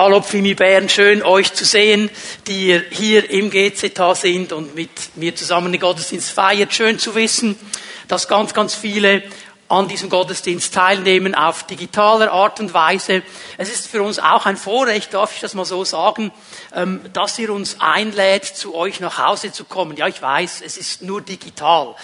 [0.00, 2.08] Hallo Pfimi Bern, schön euch zu sehen,
[2.46, 6.72] die hier im GZH sind und mit mir zusammen den Gottesdienst feiert.
[6.72, 7.58] Schön zu wissen,
[8.06, 9.24] dass ganz, ganz viele
[9.68, 13.22] an diesem Gottesdienst teilnehmen auf digitaler Art und Weise.
[13.58, 16.32] Es ist für uns auch ein Vorrecht, darf ich das mal so sagen,
[16.74, 19.96] ähm, dass ihr uns einlädt, zu euch nach Hause zu kommen.
[19.96, 21.94] Ja, ich weiß, es ist nur digital.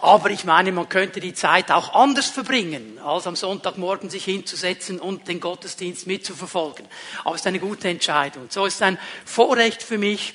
[0.00, 4.98] Aber ich meine, man könnte die Zeit auch anders verbringen, als am Sonntagmorgen sich hinzusetzen
[4.98, 6.86] und den Gottesdienst mitzuverfolgen.
[7.24, 8.46] Aber es ist eine gute Entscheidung.
[8.48, 10.34] So ist ein Vorrecht für mich,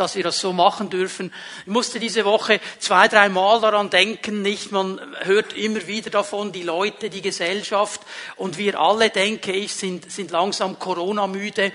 [0.00, 1.32] dass wir das so machen dürfen.
[1.60, 4.72] Ich musste diese Woche zwei, drei Mal daran denken, nicht?
[4.72, 8.00] Man hört immer wieder davon, die Leute, die Gesellschaft
[8.36, 11.72] und wir alle, denke ich, sind, sind langsam Corona-müde.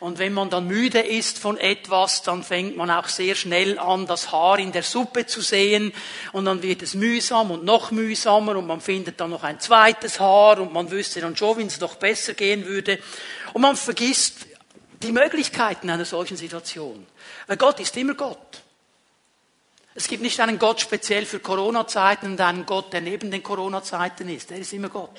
[0.00, 4.06] Und wenn man dann müde ist von etwas, dann fängt man auch sehr schnell an,
[4.06, 5.92] das Haar in der Suppe zu sehen.
[6.32, 10.18] Und dann wird es mühsam und noch mühsamer und man findet dann noch ein zweites
[10.18, 12.98] Haar und man wüsste dann schon, wie es noch besser gehen würde.
[13.52, 14.46] Und man vergisst
[15.02, 17.06] die Möglichkeiten einer solchen Situation.
[17.50, 18.62] Weil Gott ist immer Gott.
[19.96, 24.28] Es gibt nicht einen Gott speziell für Corona-Zeiten und einen Gott, der neben den Corona-Zeiten
[24.28, 24.52] ist.
[24.52, 25.10] Er ist immer Gott.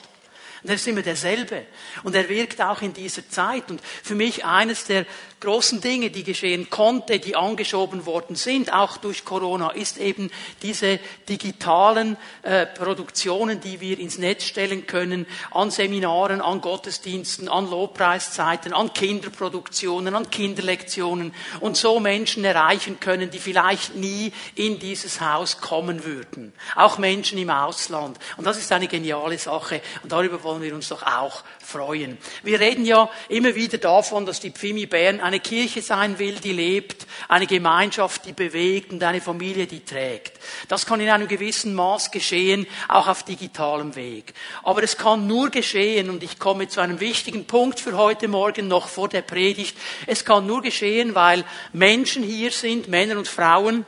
[0.64, 1.66] Und er ist immer derselbe.
[2.04, 3.72] Und er wirkt auch in dieser Zeit.
[3.72, 5.06] Und für mich eines der
[5.40, 10.30] großen Dinge, die geschehen konnte, die angeschoben worden sind, auch durch Corona, ist eben
[10.62, 17.70] diese digitalen äh, Produktionen, die wir ins Netz stellen können, an Seminaren, an Gottesdiensten, an
[17.70, 25.22] Lobpreiszeiten, an Kinderproduktionen, an Kinderlektionen und so Menschen erreichen können, die vielleicht nie in dieses
[25.22, 26.54] Haus kommen würden.
[26.76, 28.20] Auch Menschen im Ausland.
[28.38, 29.82] Und das ist eine geniale Sache.
[30.04, 32.18] Und darüber wollen wir uns doch auch freuen.
[32.44, 36.52] Wir reden ja immer wieder davon, dass die Pfimi Bern eine Kirche sein will, die
[36.52, 40.34] lebt, eine Gemeinschaft, die bewegt und eine Familie, die trägt.
[40.68, 44.34] Das kann in einem gewissen Maß geschehen, auch auf digitalem Weg.
[44.64, 48.68] Aber es kann nur geschehen, und ich komme zu einem wichtigen Punkt für heute Morgen
[48.68, 53.86] noch vor der Predigt, es kann nur geschehen, weil Menschen hier sind, Männer und Frauen,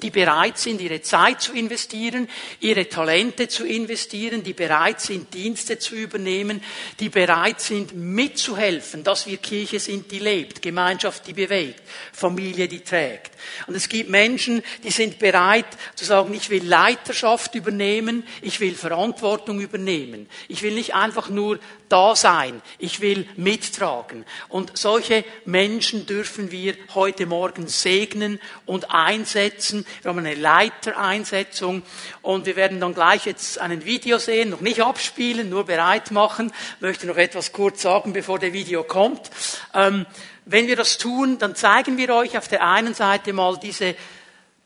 [0.00, 2.28] die bereit sind, ihre Zeit zu investieren,
[2.60, 6.62] ihre Talente zu investieren, die bereit sind, Dienste zu übernehmen,
[7.00, 12.80] die bereit sind, mitzuhelfen, dass wir Kirche sind, die lebt, Gemeinschaft, die bewegt, Familie, die
[12.80, 13.32] trägt.
[13.66, 18.74] Und es gibt Menschen, die sind bereit zu sagen, ich will Leiterschaft übernehmen, ich will
[18.74, 20.28] Verantwortung übernehmen.
[20.48, 24.24] Ich will nicht einfach nur da sein, ich will mittragen.
[24.48, 29.86] Und solche Menschen dürfen wir heute Morgen segnen und einsetzen.
[30.02, 31.82] Wir haben eine Leitereinsetzung
[32.22, 36.52] und wir werden dann gleich jetzt einen Video sehen, noch nicht abspielen, nur bereit machen.
[36.76, 39.30] Ich möchte noch etwas kurz sagen, bevor der Video kommt.
[39.74, 40.06] Ähm,
[40.44, 43.94] wenn wir das tun, dann zeigen wir euch auf der einen Seite mal diese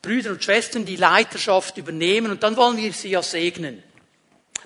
[0.00, 3.82] Brüder und Schwestern, die Leiterschaft übernehmen und dann wollen wir sie ja segnen.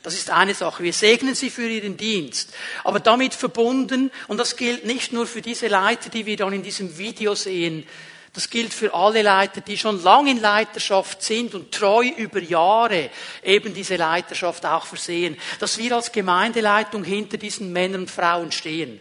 [0.06, 0.84] Das ist eine Sache.
[0.84, 2.54] Wir segnen sie für ihren Dienst.
[2.84, 6.62] Aber damit verbunden, und das gilt nicht nur für diese Leiter, die wir dann in
[6.62, 7.84] diesem Video sehen,
[8.32, 13.10] das gilt für alle Leiter, die schon lange in Leiterschaft sind und treu über Jahre
[13.42, 19.00] eben diese Leiterschaft auch versehen, dass wir als Gemeindeleitung hinter diesen Männern und Frauen stehen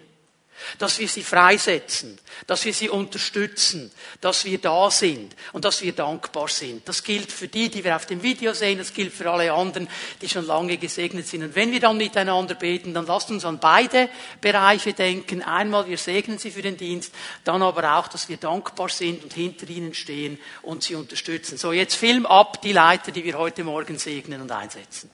[0.78, 2.18] dass wir sie freisetzen,
[2.48, 6.88] dass wir sie unterstützen, dass wir da sind und dass wir dankbar sind.
[6.88, 9.88] Das gilt für die, die wir auf dem Video sehen, das gilt für alle anderen,
[10.22, 11.44] die schon lange gesegnet sind.
[11.44, 14.10] Und wenn wir dann miteinander beten, dann lasst uns an beide
[14.42, 15.42] Bereiche denken.
[15.42, 17.14] Einmal, wir segnen sie für den Dienst,
[17.44, 21.58] dann aber auch, dass wir dankbar sind und hinter ihnen stehen und sie unterstützen.
[21.58, 25.10] So, jetzt Film ab die Leiter, die wir heute Morgen segnen und einsetzen.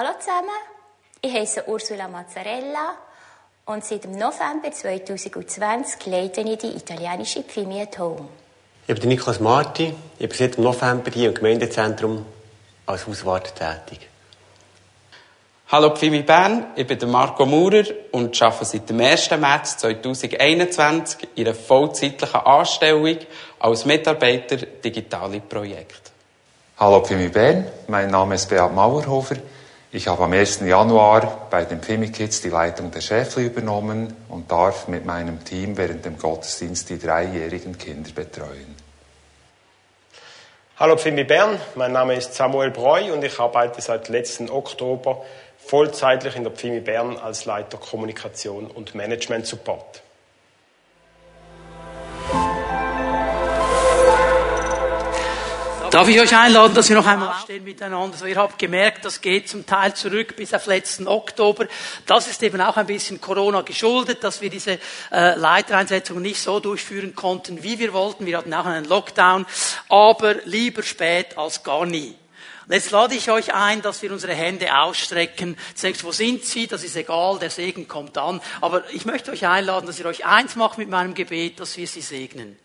[0.00, 0.48] Hallo zusammen,
[1.20, 2.94] ich heiße Ursula Mazzarella
[3.66, 8.28] und seit dem November 2020 leite ich die italienische Pfimi at Home.
[8.86, 12.24] Ich bin Niklas Marti, ich bin seit dem November hier im Gemeindezentrum
[12.86, 14.08] als Hauswart tätig.
[15.66, 17.82] Hallo Pfimi Bern, ich bin Marco Maurer
[18.12, 19.32] und arbeite seit dem 1.
[19.32, 23.16] März 2021 in einer vollzeitlichen Anstellung
[23.58, 26.12] als Mitarbeiter digitale Projekte.
[26.76, 29.38] Hallo Pfimi Bern, mein Name ist Beat Mauerhofer.
[29.90, 30.60] Ich habe am 1.
[30.60, 36.04] Januar bei den Kids die Leitung der Schäfli übernommen und darf mit meinem Team während
[36.04, 38.76] dem Gottesdienst die dreijährigen Kinder betreuen.
[40.78, 45.24] Hallo Pfimi Bern, mein Name ist Samuel Breu und ich arbeite seit letzten Oktober
[45.56, 50.02] vollzeitlich in der Pfimi Bern als Leiter Kommunikation und Management Support.
[55.98, 58.12] Darf ich euch einladen, dass wir noch einmal aufstehen miteinander?
[58.12, 61.66] Also ihr habt gemerkt, das geht zum Teil zurück bis auf letzten Oktober.
[62.06, 64.78] Das ist eben auch ein bisschen Corona geschuldet, dass wir diese
[65.10, 68.26] äh, Leitereinsetzung nicht so durchführen konnten, wie wir wollten.
[68.26, 69.44] Wir hatten auch einen Lockdown,
[69.88, 72.14] aber lieber spät als gar nie.
[72.68, 75.56] Jetzt lade ich euch ein, dass wir unsere Hände ausstrecken.
[75.70, 76.68] Jetzt denkst wo sind sie?
[76.68, 78.40] Das ist egal, der Segen kommt an.
[78.60, 81.88] Aber ich möchte euch einladen, dass ihr euch eins macht mit meinem Gebet, dass wir
[81.88, 82.56] sie segnen.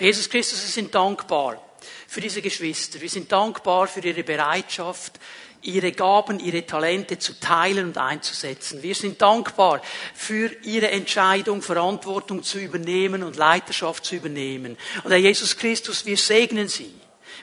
[0.00, 1.62] Jesus Christus, wir sind dankbar
[2.10, 3.00] für diese Geschwister.
[3.00, 5.20] Wir sind dankbar für ihre Bereitschaft,
[5.62, 8.82] ihre Gaben, ihre Talente zu teilen und einzusetzen.
[8.82, 9.80] Wir sind dankbar
[10.12, 14.76] für ihre Entscheidung, Verantwortung zu übernehmen und Leiterschaft zu übernehmen.
[15.04, 16.92] Und Herr Jesus Christus, wir segnen sie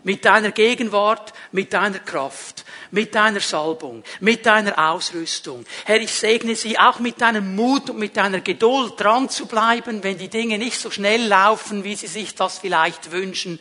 [0.04, 5.66] mit deiner Gegenwart, mit deiner Kraft, mit deiner Salbung, mit deiner Ausrüstung.
[5.86, 10.04] Herr, ich segne sie auch mit deinem Mut und mit deiner Geduld dran zu bleiben,
[10.04, 13.60] wenn die Dinge nicht so schnell laufen, wie sie sich das vielleicht wünschen.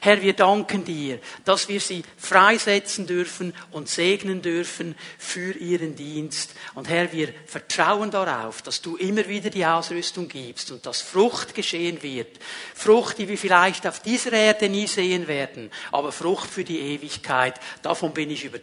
[0.00, 6.54] Herr, wir danken dir, dass wir sie freisetzen dürfen und segnen dürfen für ihren Dienst.
[6.74, 11.54] Und Herr, wir vertrauen darauf, dass du immer wieder die Ausrüstung gibst und dass Frucht
[11.54, 12.38] geschehen wird.
[12.74, 17.54] Frucht, die wir vielleicht auf dieser Erde nie sehen werden, aber Frucht für die Ewigkeit.
[17.82, 18.57] Davon bin ich überzeugt.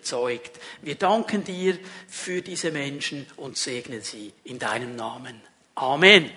[0.81, 1.77] Wir danken dir
[2.07, 5.42] für diese Menschen und segnen sie in deinem Namen.
[5.75, 6.31] Amen.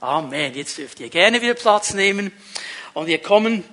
[0.00, 0.54] Amen.
[0.54, 2.32] Jetzt dürft ihr gerne wieder Platz nehmen.
[2.94, 3.64] Und wir kommen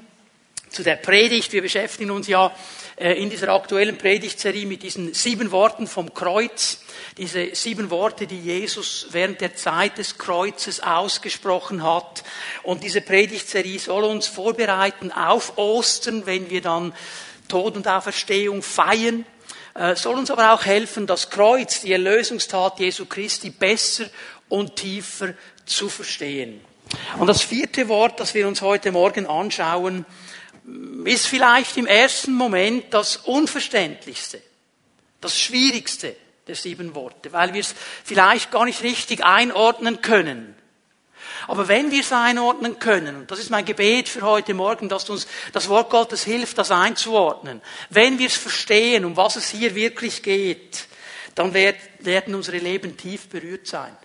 [0.70, 1.52] zu der Predigt.
[1.54, 2.56] Wir beschäftigen uns ja
[2.96, 6.80] äh, in dieser aktuellen Predigtserie mit diesen sieben Worten vom Kreuz.
[7.18, 12.24] Diese sieben Worte, die Jesus während der Zeit des Kreuzes ausgesprochen hat.
[12.64, 16.94] Und diese Predigtserie soll uns vorbereiten auf Ostern, wenn wir dann
[17.48, 19.26] Tod und Auferstehung feiern
[19.76, 24.06] äh, soll uns aber auch helfen, das Kreuz, die Erlösungstat Jesu Christi besser
[24.50, 25.34] und tiefer
[25.66, 26.62] zu verstehen.
[27.18, 30.06] Und das vierte Wort, das wir uns heute Morgen anschauen,
[31.06, 34.42] ist vielleicht im ersten Moment das Unverständlichste,
[35.20, 36.16] das Schwierigste
[36.48, 37.74] der sieben Worte, weil wir es
[38.04, 40.56] vielleicht gar nicht richtig einordnen können.
[41.48, 45.10] Aber wenn wir es einordnen können, und das ist mein Gebet für heute Morgen, dass
[45.10, 49.76] uns das Wort Gottes hilft, das einzuordnen, wenn wir es verstehen, um was es hier
[49.76, 50.86] wirklich geht,
[51.36, 53.96] dann werden unsere Leben tief berührt sein.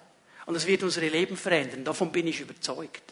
[0.47, 1.85] Und es wird unsere Leben verändern.
[1.85, 3.03] Davon bin ich überzeugt.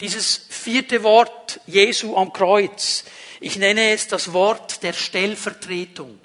[0.00, 3.04] Dieses vierte Wort Jesu am Kreuz,
[3.40, 6.18] ich nenne es das Wort der Stellvertretung.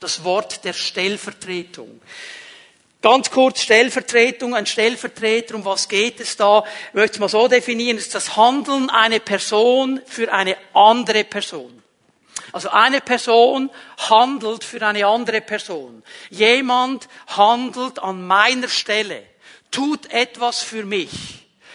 [0.00, 2.00] Das Wort der Stellvertretung.
[3.02, 6.64] Ganz kurz Stellvertretung, ein Stellvertreter, um was geht es da?
[6.88, 11.82] Ich möchte es mal so definieren, ist das Handeln einer Person für eine andere Person.
[12.52, 13.70] Also eine Person
[14.08, 16.02] handelt für eine andere Person.
[16.30, 19.22] Jemand handelt an meiner Stelle,
[19.70, 21.10] tut etwas für mich.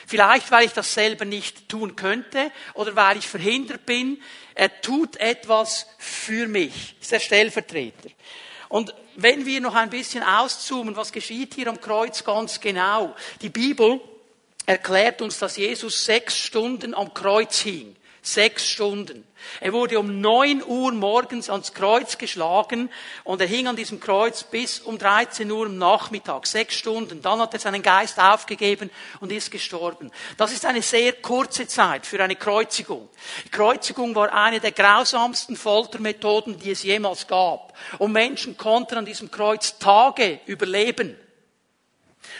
[0.07, 4.21] Vielleicht, weil ich das selber nicht tun könnte oder weil ich verhindert bin.
[4.56, 6.95] Er tut etwas für mich.
[6.97, 8.09] Das ist der Stellvertreter.
[8.68, 13.16] Und wenn wir noch ein bisschen auszoomen, was geschieht hier am Kreuz ganz genau?
[13.42, 14.00] Die Bibel
[14.66, 17.96] erklärt uns, dass Jesus sechs Stunden am Kreuz hing.
[18.23, 19.25] Sechs Stunden.
[19.62, 22.91] Er wurde um neun Uhr morgens ans Kreuz geschlagen
[23.23, 26.45] und er hing an diesem Kreuz bis um 13 Uhr am Nachmittag.
[26.45, 27.23] Sechs Stunden.
[27.23, 28.91] Dann hat er seinen Geist aufgegeben
[29.21, 30.12] und ist gestorben.
[30.38, 33.09] Das ist eine sehr kurze Zeit für eine Kreuzigung.
[33.45, 37.73] Die Kreuzigung war eine der grausamsten Foltermethoden, die es jemals gab.
[37.97, 41.18] Und Menschen konnten an diesem Kreuz Tage überleben.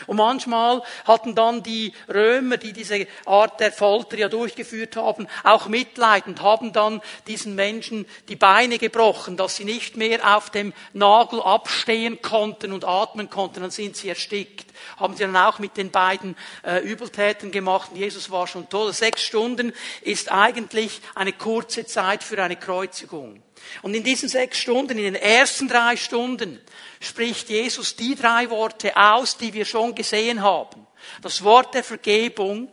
[0.06, 5.68] Und manchmal hatten dann die Römer, die diese Art der Folter ja durchgeführt haben, auch
[5.68, 10.72] Mitleid und haben dann diesen Menschen die Beine gebrochen, dass sie nicht mehr auf dem
[10.92, 14.66] Nagel abstehen konnten und atmen konnten, dann sind sie erstickt.
[14.96, 18.94] Haben sie dann auch mit den beiden äh, Übeltätern gemacht und Jesus war schon tot.
[18.94, 23.42] Sechs Stunden ist eigentlich eine kurze Zeit für eine Kreuzigung.
[23.82, 26.60] Und in diesen sechs Stunden, in den ersten drei Stunden,
[27.02, 30.86] spricht Jesus die drei Worte aus, die wir schon gesehen haben.
[31.20, 32.68] Das Wort der Vergebung,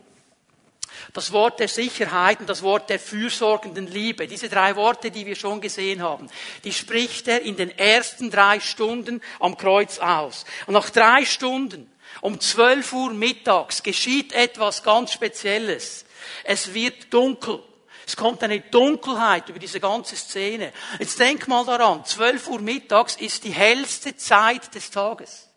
[1.13, 4.27] das Wort der Sicherheit und das Wort der fürsorgenden Liebe.
[4.27, 6.29] Diese drei Worte, die wir schon gesehen haben,
[6.63, 10.45] die spricht er in den ersten drei Stunden am Kreuz aus.
[10.67, 16.05] Und nach drei Stunden, um zwölf Uhr mittags, geschieht etwas ganz Spezielles.
[16.43, 17.63] Es wird dunkel.
[18.09, 20.73] Es kommt eine Dunkelheit über diese ganze Szene.
[20.97, 25.48] Jetzt denk mal daran, 12 Uhr mittags ist die hellste Zeit des Tages.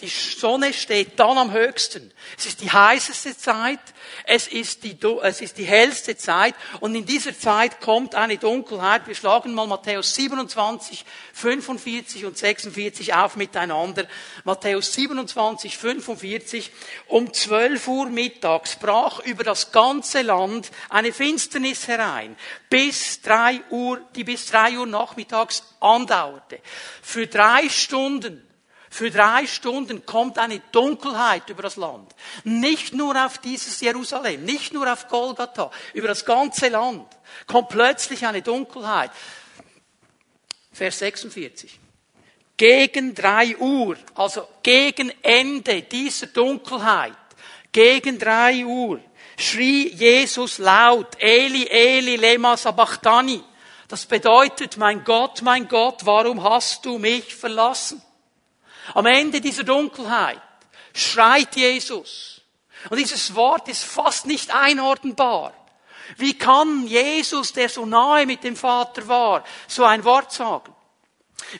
[0.00, 2.10] Die Sonne steht dann am höchsten.
[2.38, 3.80] Es ist die heißeste Zeit,
[4.24, 9.06] es ist die, es ist die hellste Zeit und in dieser Zeit kommt eine Dunkelheit.
[9.06, 11.04] Wir schlagen mal Matthäus 27,
[11.34, 14.06] 45 und 46 auf miteinander.
[14.44, 16.70] Matthäus 27, 45.
[17.06, 22.36] Um 12 Uhr mittags brach über das ganze Land eine Finsternis herein,
[22.70, 26.60] bis drei Uhr, die bis drei Uhr nachmittags andauerte.
[27.02, 28.49] Für drei Stunden
[28.92, 32.12] für drei Stunden kommt eine Dunkelheit über das Land.
[32.42, 37.06] Nicht nur auf dieses Jerusalem, nicht nur auf Golgatha, über das ganze Land
[37.46, 39.12] kommt plötzlich eine Dunkelheit.
[40.72, 41.78] Vers 46.
[42.56, 47.14] Gegen drei Uhr, also gegen Ende dieser Dunkelheit,
[47.70, 49.00] gegen drei Uhr,
[49.38, 53.42] schrie Jesus laut, Eli, Eli, lema sabachthani.
[53.86, 58.02] Das bedeutet, mein Gott, mein Gott, warum hast du mich verlassen?
[58.94, 60.42] Am Ende dieser Dunkelheit
[60.94, 62.40] schreit Jesus.
[62.88, 65.52] Und dieses Wort ist fast nicht einordnbar.
[66.16, 70.74] Wie kann Jesus, der so nahe mit dem Vater war, so ein Wort sagen?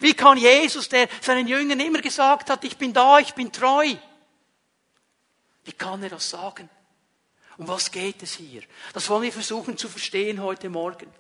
[0.00, 3.94] Wie kann Jesus, der seinen Jüngern immer gesagt hat, ich bin da, ich bin treu,
[5.64, 6.68] wie kann er das sagen?
[7.56, 8.62] Um was geht es hier?
[8.92, 11.12] Das wollen wir versuchen zu verstehen heute Morgen.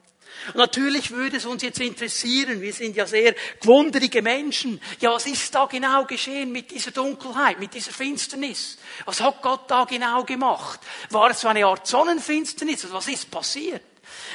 [0.48, 4.80] Und natürlich würde es uns jetzt interessieren, wir sind ja sehr gewunderige Menschen.
[5.00, 8.78] Ja, was ist da genau geschehen mit dieser Dunkelheit, mit dieser Finsternis?
[9.04, 10.80] Was hat Gott da genau gemacht?
[11.10, 12.86] War es so eine Art Sonnenfinsternis?
[12.90, 13.82] Was ist passiert?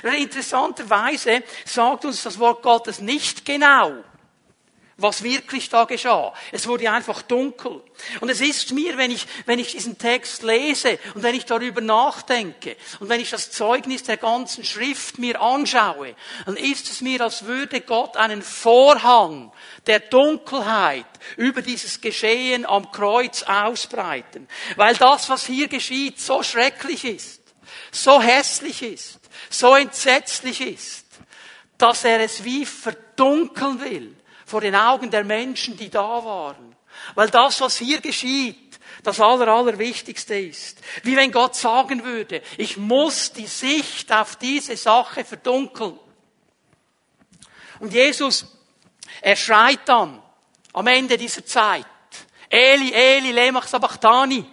[0.04, 4.04] Interessanterweise sagt uns das Wort Gottes nicht genau,
[4.98, 6.34] was wirklich da geschah.
[6.54, 7.84] Es wurde einfach dunkel.
[8.22, 11.82] Und es ist mir, wenn ich, wenn ich diesen Text lese und wenn ich darüber
[11.82, 17.20] nachdenke und wenn ich das Zeugnis der ganzen Schrift mir anschaue, dann ist es mir,
[17.22, 19.52] als würde Gott einen Vorhang
[19.86, 24.48] der Dunkelheit über dieses Geschehen am Kreuz ausbreiten.
[24.78, 27.42] Weil das, was hier geschieht, so schrecklich ist,
[27.92, 31.06] so hässlich ist, so entsetzlich ist,
[31.78, 34.16] dass er es wie verdunkeln will
[34.56, 36.78] vor den Augen der Menschen, die da waren.
[37.14, 40.80] Weil das, was hier geschieht, das Aller, Allerwichtigste ist.
[41.04, 46.00] Wie wenn Gott sagen würde, ich muss die Sicht auf diese Sache verdunkeln.
[47.82, 48.46] Und Jesus,
[49.20, 50.24] er schreit dann
[50.72, 51.86] am Ende dieser Zeit,
[52.48, 54.46] Eli, Eli, lemach sabachthani.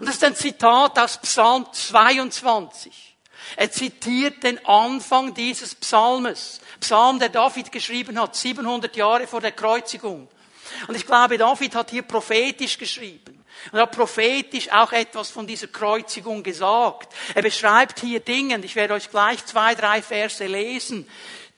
[0.00, 3.13] Und das ist ein Zitat aus Psalm 22.
[3.56, 6.60] Er zitiert den Anfang dieses Psalmes.
[6.80, 10.28] Psalm, der David geschrieben hat, 700 Jahre vor der Kreuzigung.
[10.88, 13.44] Und ich glaube, David hat hier prophetisch geschrieben.
[13.72, 17.14] Und hat prophetisch auch etwas von dieser Kreuzigung gesagt.
[17.34, 21.08] Er beschreibt hier Dinge, ich werde euch gleich zwei, drei Verse lesen,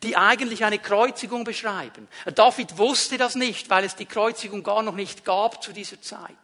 [0.03, 2.07] die eigentlich eine Kreuzigung beschreiben.
[2.35, 6.37] David wusste das nicht, weil es die Kreuzigung gar noch nicht gab zu dieser Zeit.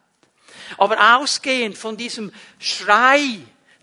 [0.77, 3.39] Aber ausgehend von diesem Schrei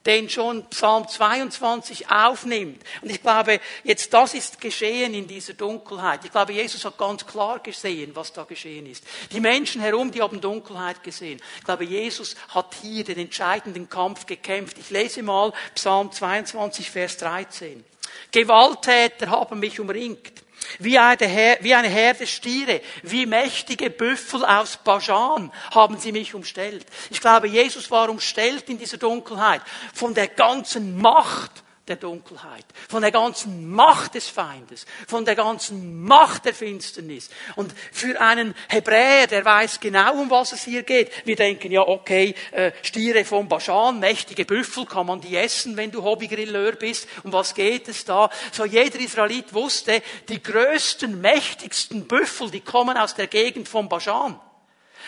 [0.06, 2.82] den schon Psalm 22 aufnimmt.
[3.02, 6.24] Und ich glaube, jetzt das ist geschehen in dieser Dunkelheit.
[6.24, 9.04] Ich glaube, Jesus hat ganz klar gesehen, was da geschehen ist.
[9.32, 11.40] Die Menschen herum, die haben Dunkelheit gesehen.
[11.58, 14.78] Ich glaube, Jesus hat hier den entscheidenden Kampf gekämpft.
[14.78, 17.84] Ich lese mal Psalm 22, Vers 13.
[18.32, 20.32] Gewalttäter haben mich umringt
[20.78, 26.86] wie eine, Herde Stiere, wie mächtige Büffel aus Bajan haben sie mich umstellt.
[27.10, 29.62] Ich glaube, Jesus war umstellt in dieser Dunkelheit
[29.94, 31.50] von der ganzen Macht
[31.88, 37.30] der Dunkelheit, von der ganzen Macht des Feindes, von der ganzen Macht der Finsternis.
[37.56, 41.82] Und für einen Hebräer, der weiß genau, um was es hier geht, wir denken ja,
[41.82, 47.08] okay, äh, Stiere vom Baschan, mächtige Büffel, kann man die essen, wenn du Hobbygrilleur bist?
[47.24, 48.30] Um was geht es da?
[48.52, 54.38] So jeder Israelit wusste, die größten, mächtigsten Büffel, die kommen aus der Gegend vom Baschan.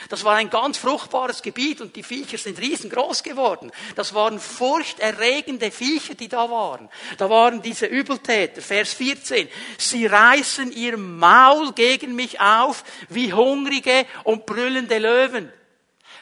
[0.08, 3.70] Das war ein ganz fruchtbares Gebiet und die Viecher sind riesengroß geworden.
[3.94, 6.88] Das waren furchterregende Viecher, die da waren.
[7.18, 8.62] Da waren diese Übeltäter.
[8.62, 9.48] Vers 14.
[9.78, 15.52] Sie reißen ihr Maul gegen mich auf wie hungrige und brüllende Löwen.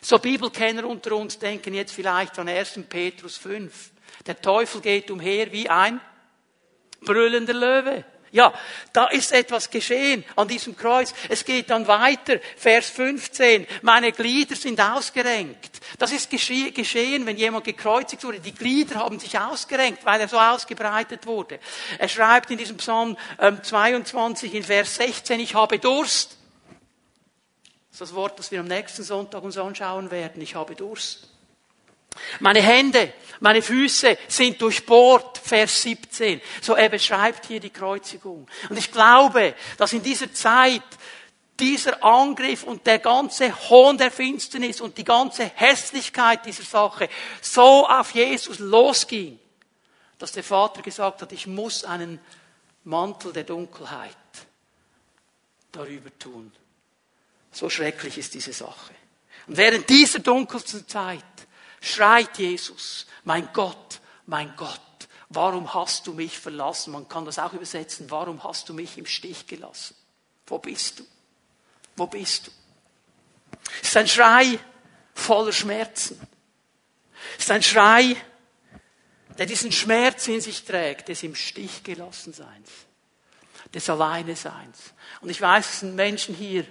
[0.00, 2.80] So Bibelkenner unter uns denken jetzt vielleicht an 1.
[2.88, 3.90] Petrus 5.
[4.26, 6.00] Der Teufel geht umher wie ein
[7.02, 8.04] brüllender Löwe.
[8.32, 8.54] Ja,
[8.92, 11.12] da ist etwas geschehen an diesem Kreuz.
[11.28, 12.38] Es geht dann weiter.
[12.56, 13.66] Vers 15.
[13.82, 15.80] Meine Glieder sind ausgerenkt.
[15.98, 18.38] Das ist geschehen, wenn jemand gekreuzigt wurde.
[18.38, 21.58] Die Glieder haben sich ausgerenkt, weil er so ausgebreitet wurde.
[21.98, 23.16] Er schreibt in diesem Psalm
[23.62, 26.36] 22 ähm, in Vers 16, ich habe Durst.
[27.90, 30.40] Das ist das Wort, das wir am nächsten Sonntag uns anschauen werden.
[30.40, 31.28] Ich habe Durst.
[32.40, 36.40] Meine Hände, meine Füße sind durchbohrt, Vers 17.
[36.60, 38.46] So er beschreibt hier die Kreuzigung.
[38.68, 40.82] Und ich glaube, dass in dieser Zeit
[41.58, 47.08] dieser Angriff und der ganze Hohn der Finsternis und die ganze Hässlichkeit dieser Sache
[47.40, 49.38] so auf Jesus losging,
[50.18, 52.18] dass der Vater gesagt hat, ich muss einen
[52.84, 54.16] Mantel der Dunkelheit
[55.70, 56.50] darüber tun.
[57.52, 58.94] So schrecklich ist diese Sache.
[59.46, 61.24] Und während dieser dunkelsten Zeit
[61.80, 64.80] schreit Jesus, mein Gott, mein Gott,
[65.28, 66.92] warum hast du mich verlassen?
[66.92, 69.96] Man kann das auch übersetzen, warum hast du mich im Stich gelassen?
[70.46, 71.06] Wo bist du?
[71.96, 72.50] Wo bist du?
[73.82, 74.58] Es ist ein Schrei
[75.14, 76.20] voller Schmerzen.
[77.36, 78.16] Es ist ein Schrei,
[79.38, 82.70] der diesen Schmerz in sich trägt, des im Stich gelassen Seins,
[83.72, 84.92] des Alleine Seins.
[85.20, 86.66] Und ich weiß, es sind Menschen hier,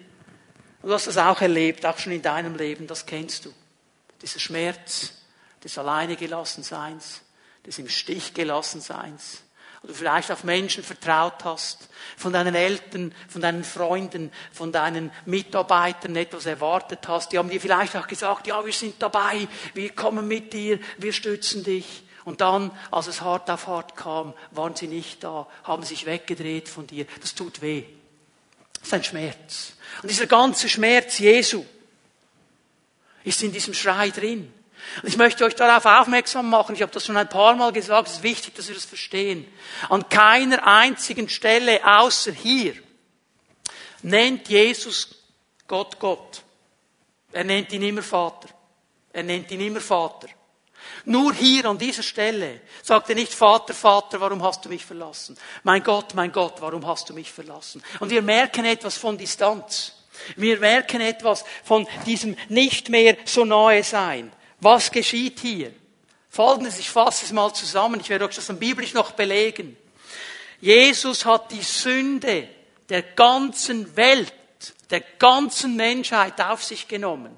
[0.82, 3.54] und du hast das auch erlebt, auch schon in deinem Leben, das kennst du.
[4.22, 5.14] Dieser Schmerz
[5.64, 7.22] des Alleine gelassen Seins,
[7.66, 9.44] des im Stich gelassen Seins.
[9.82, 16.18] Oder vielleicht auf Menschen vertraut hast, von deinen Eltern, von deinen Freunden, von deinen Mitarbeitern
[16.18, 17.32] etwas erwartet hast.
[17.32, 21.14] Die haben dir vielleicht auch gesagt, ja, wir sind dabei, wir kommen mit dir, wir
[21.14, 22.04] stützen dich.
[22.26, 26.68] Und dann, als es hart auf hart kam, waren sie nicht da, haben sich weggedreht
[26.68, 27.06] von dir.
[27.22, 27.86] Das tut weh.
[28.74, 29.74] Das ist ein Schmerz.
[30.02, 31.64] Und dieser ganze Schmerz Jesu
[33.24, 34.54] ist in diesem Schrei drin.
[35.02, 38.08] Und ich möchte euch darauf aufmerksam machen, ich habe das schon ein paar Mal gesagt,
[38.08, 39.46] es ist wichtig, dass wir das verstehen.
[39.90, 42.76] An keiner einzigen Stelle außer hier
[44.02, 45.16] nennt Jesus
[45.68, 46.44] Gott Gott.
[47.32, 48.50] Er nennt ihn immer Vater.
[49.12, 50.28] Er nennt ihn immer Vater.
[51.06, 55.38] Nur hier an dieser Stelle sagt er nicht, Vater, Vater, warum hast du mich verlassen?
[55.64, 57.84] Mein Gott, mein Gott, warum hast du mich verlassen?
[58.00, 59.94] Und wir merken etwas von Distanz.
[60.36, 64.32] Wir merken etwas von diesem nicht mehr so nahe sein.
[64.60, 65.74] Was geschieht hier?
[66.30, 69.78] Folgendes, ich fasse es mal zusammen, ich werde euch das dann biblisch noch belegen.
[70.62, 72.48] Jesus hat die Sünde
[72.90, 74.34] der ganzen Welt,
[74.90, 77.36] der ganzen Menschheit auf sich genommen.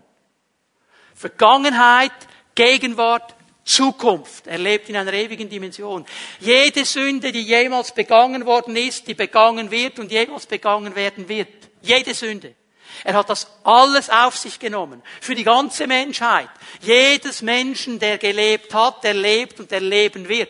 [1.14, 2.12] Vergangenheit,
[2.56, 4.48] Gegenwart, Zukunft.
[4.48, 6.06] Er lebt in einer ewigen Dimension.
[6.40, 11.48] Jede Sünde, die jemals begangen worden ist, die begangen wird und jemals begangen werden wird.
[11.82, 12.56] Jede Sünde.
[13.04, 15.02] Er hat das alles auf sich genommen.
[15.20, 16.50] Für die ganze Menschheit.
[16.82, 20.50] Jedes Menschen, der gelebt hat, der lebt und der leben wird.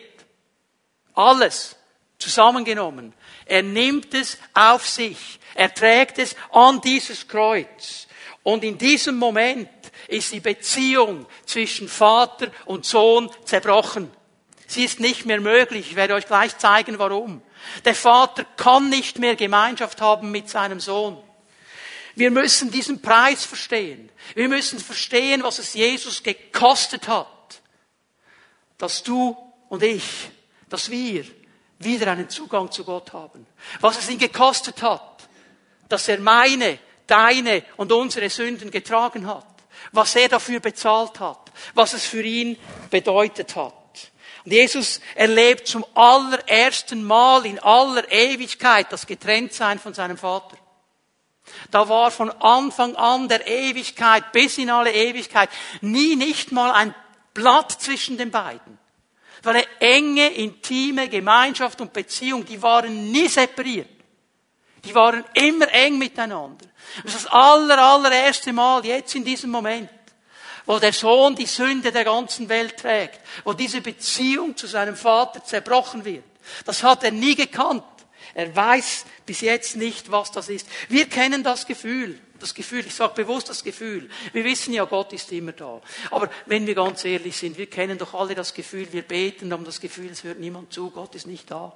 [1.14, 1.76] Alles
[2.18, 3.14] zusammengenommen.
[3.46, 5.40] Er nimmt es auf sich.
[5.56, 8.08] Er trägt es an dieses Kreuz.
[8.44, 9.70] Und in diesem Moment
[10.08, 14.12] ist die Beziehung zwischen Vater und Sohn zerbrochen.
[14.68, 15.88] Sie ist nicht mehr möglich.
[15.90, 17.42] Ich werde euch gleich zeigen, warum.
[17.86, 21.22] Der Vater kann nicht mehr Gemeinschaft haben mit seinem Sohn.
[22.22, 24.12] Wir müssen diesen Preis verstehen.
[24.36, 27.64] Wir müssen verstehen, was es Jesus gekostet hat,
[28.78, 29.36] dass du
[29.70, 30.30] und ich,
[30.70, 31.26] dass wir
[31.80, 33.48] wieder einen Zugang zu Gott haben.
[33.80, 35.28] Was es ihn gekostet hat,
[35.90, 39.48] dass er meine, deine und unsere Sünden getragen hat.
[39.92, 41.52] Was er dafür bezahlt hat.
[41.74, 42.56] Was es für ihn
[42.92, 43.74] bedeutet hat.
[44.46, 50.61] Und Jesus erlebt zum allerersten Mal in aller Ewigkeit das Getrenntsein von seinem Vater.
[51.70, 55.50] Da war von Anfang an der Ewigkeit bis in alle Ewigkeit
[55.82, 56.96] nie nicht mal ein
[57.34, 58.78] Blatt zwischen den beiden.
[59.40, 63.90] Es war eine enge, intime Gemeinschaft und Beziehung, die waren nie separiert.
[64.84, 66.66] Die waren immer eng miteinander.
[67.04, 69.90] Das ist das aller, allererste Mal jetzt in diesem Moment,
[70.66, 75.44] wo der Sohn die Sünde der ganzen Welt trägt, wo diese Beziehung zu seinem Vater
[75.44, 76.24] zerbrochen wird.
[76.66, 77.84] Das hat er nie gekannt.
[78.34, 80.68] Er weiß bis jetzt nicht, was das ist.
[80.90, 82.20] Wir kennen das Gefühl.
[82.40, 84.10] Das Gefühl, ich sage bewusst das Gefühl.
[84.34, 85.80] Wir wissen ja, Gott ist immer da.
[86.10, 89.64] Aber wenn wir ganz ehrlich sind, wir kennen doch alle das Gefühl, wir beten, haben
[89.64, 91.72] das Gefühl, es hört niemand zu, Gott ist nicht da.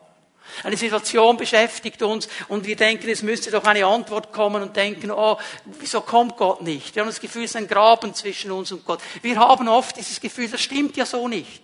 [0.64, 5.12] Eine Situation beschäftigt uns und wir denken, es müsste doch eine Antwort kommen und denken,
[5.12, 5.38] oh,
[5.80, 6.96] wieso kommt Gott nicht?
[6.96, 9.02] Wir haben das Gefühl, es ist ein Graben zwischen uns und Gott.
[9.22, 11.62] Wir haben oft dieses Gefühl, das stimmt ja so nicht.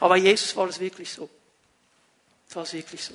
[0.00, 1.28] Aber Jesus war es wirklich so.
[2.48, 3.14] Es war es wirklich so.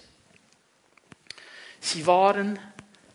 [1.80, 2.60] Sie waren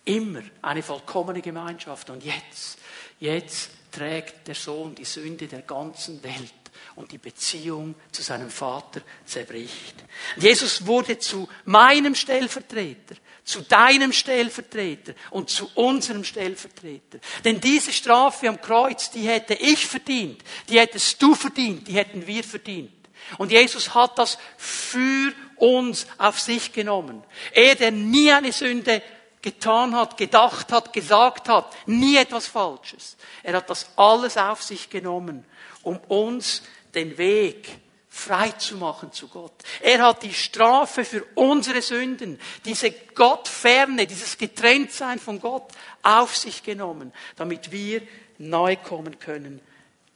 [0.05, 2.11] immer eine vollkommene Gemeinschaft.
[2.11, 2.79] Und jetzt,
[3.21, 6.53] jetzt trägt der Sohn die Sünde der ganzen Welt
[6.97, 9.95] und die Beziehung zu seinem Vater zerbricht.
[10.37, 17.19] Jesus wurde zu meinem Stellvertreter, zu deinem Stellvertreter und zu unserem Stellvertreter.
[17.45, 22.27] Denn diese Strafe am Kreuz, die hätte ich verdient, die hättest du verdient, die hätten
[22.27, 22.93] wir verdient.
[23.39, 27.23] Und Jesus hat das für uns auf sich genommen.
[27.53, 29.01] Er, der nie eine Sünde
[29.43, 33.17] getan hat, gedacht hat, gesagt hat, nie etwas Falsches.
[33.45, 35.45] Er hat das alles auf sich genommen,
[35.83, 36.63] um uns
[36.97, 37.69] den Weg
[38.09, 39.55] frei zu machen zu Gott.
[39.81, 45.71] Er hat die Strafe für unsere Sünden, diese Gottferne, dieses Getrenntsein von Gott
[46.03, 48.03] auf sich genommen, damit wir
[48.39, 49.61] neu kommen können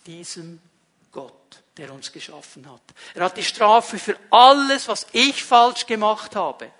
[0.06, 0.60] diesem
[1.76, 2.82] der uns geschaffen hat.
[3.14, 6.70] Er hat die Strafe für alles, was ich falsch gemacht habe,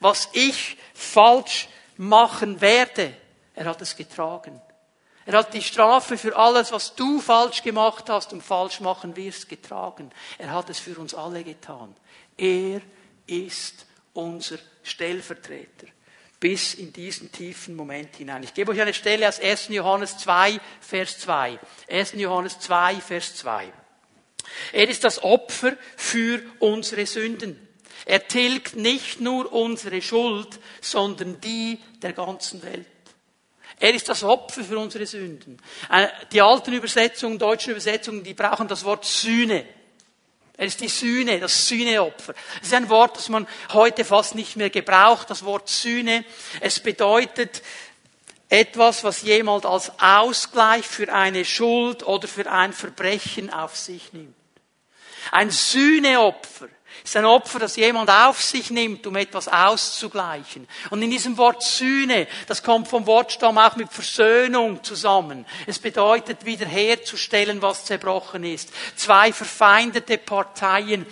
[0.00, 3.14] was ich falsch machen werde.
[3.54, 4.60] Er hat es getragen.
[5.26, 9.48] Er hat die Strafe für alles, was du falsch gemacht hast und falsch machen wirst,
[9.48, 10.10] getragen.
[10.38, 11.94] Er hat es für uns alle getan.
[12.38, 12.80] Er
[13.26, 13.84] ist
[14.14, 15.88] unser Stellvertreter.
[16.40, 18.42] Bis in diesen tiefen Moment hinein.
[18.44, 19.68] Ich gebe euch eine Stelle aus 1.
[19.68, 21.58] Johannes 2, Vers 2.
[21.90, 22.12] 1.
[22.12, 23.70] Johannes 2, Vers 2.
[24.72, 27.68] Er ist das Opfer für unsere Sünden.
[28.04, 32.86] Er tilgt nicht nur unsere Schuld, sondern die der ganzen Welt.
[33.80, 35.60] Er ist das Opfer für unsere Sünden.
[35.90, 39.64] Äh, die alten Übersetzungen, deutschen Übersetzungen, die brauchen das Wort Sühne.
[40.56, 42.34] Er ist die Sühne, das Sühneopfer.
[42.58, 46.24] Das ist ein Wort, das man heute fast nicht mehr gebraucht, das Wort Sühne.
[46.60, 47.62] Es bedeutet
[48.48, 54.34] etwas, was jemand als Ausgleich für eine Schuld oder für ein Verbrechen auf sich nimmt.
[55.30, 56.68] Ein Sühneopfer
[57.04, 60.68] ist ein Opfer, das jemand auf sich nimmt, um etwas auszugleichen.
[60.90, 65.46] Und in diesem Wort Sühne, das kommt vom Wortstamm auch mit Versöhnung zusammen.
[65.66, 68.70] Es bedeutet wiederherzustellen, was zerbrochen ist.
[68.96, 71.06] Zwei verfeindete Parteien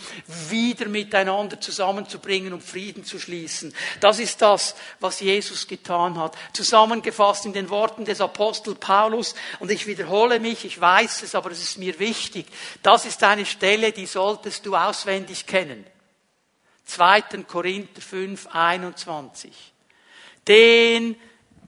[0.48, 3.74] wieder miteinander zusammenzubringen und Frieden zu schließen.
[4.00, 6.36] Das ist das, was Jesus getan hat.
[6.52, 9.34] Zusammengefasst in den Worten des Apostel Paulus.
[9.60, 12.46] Und ich wiederhole mich, ich weiß es, aber es ist mir wichtig.
[12.82, 15.65] Das ist eine Stelle, die solltest du auswendig kennen.
[16.85, 17.20] 2.
[17.46, 19.52] Korinther 5, 21.
[20.46, 21.16] Den,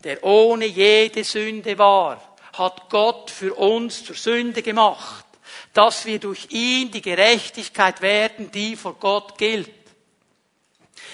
[0.05, 5.25] der ohne jede Sünde war, hat Gott für uns zur Sünde gemacht,
[5.73, 9.71] dass wir durch ihn die Gerechtigkeit werden, die vor Gott gilt.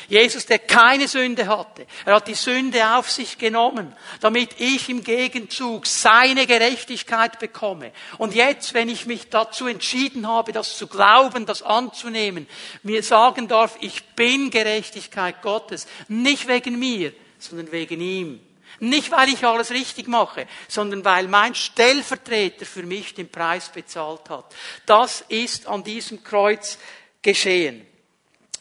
[0.08, 5.02] Jesus, der keine Sünde hatte, er hat die Sünde auf sich genommen, damit ich im
[5.02, 7.92] Gegenzug seine Gerechtigkeit bekomme.
[8.18, 12.46] Und jetzt, wenn ich mich dazu entschieden habe, das zu glauben, das anzunehmen,
[12.82, 18.40] mir sagen darf, ich bin Gerechtigkeit Gottes, nicht wegen mir, sondern wegen ihm.
[18.80, 24.28] Nicht, weil ich alles richtig mache, sondern weil mein Stellvertreter für mich den Preis bezahlt
[24.30, 24.52] hat.
[24.86, 26.78] Das ist an diesem Kreuz
[27.22, 27.86] geschehen.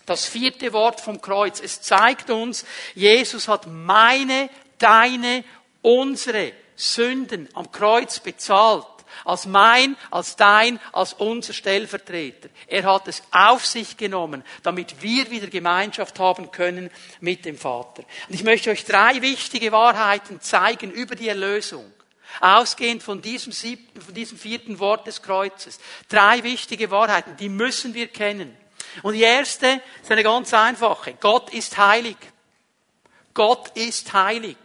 [0.05, 1.61] Das vierte Wort vom Kreuz.
[1.61, 5.43] Es zeigt uns, Jesus hat meine, deine,
[5.81, 8.85] unsere Sünden am Kreuz bezahlt.
[9.25, 12.49] Als mein, als dein, als unser Stellvertreter.
[12.67, 16.89] Er hat es auf sich genommen, damit wir wieder Gemeinschaft haben können
[17.21, 18.03] mit dem Vater.
[18.27, 21.85] Und ich möchte euch drei wichtige Wahrheiten zeigen über die Erlösung.
[22.41, 25.79] Ausgehend von diesem siebten, von diesem vierten Wort des Kreuzes.
[26.09, 28.57] Drei wichtige Wahrheiten, die müssen wir kennen.
[29.01, 31.15] Und die erste ist eine ganz einfache.
[31.19, 32.17] Gott ist heilig.
[33.33, 34.57] Gott ist heilig.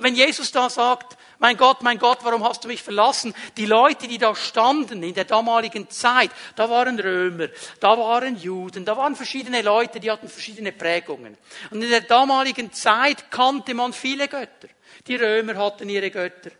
[0.00, 3.34] Wenn Jesus da sagt, mein Gott, mein Gott, warum hast du mich verlassen?
[3.56, 7.48] Die Leute, die da standen in der damaligen Zeit, da waren Römer,
[7.80, 11.36] da waren Juden, da waren verschiedene Leute, die hatten verschiedene Prägungen.
[11.70, 14.68] Und in der damaligen Zeit kannte man viele Götter.
[15.06, 16.50] Die Römer hatten ihre Götter.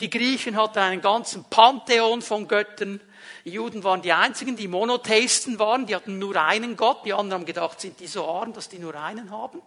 [0.00, 3.00] Die Griechen hatten einen ganzen Pantheon von Göttern.
[3.50, 7.04] Die Juden waren die einzigen, die Monotheisten waren, die hatten nur einen Gott.
[7.04, 9.60] Die anderen haben gedacht, sind die so arm, dass die nur einen haben?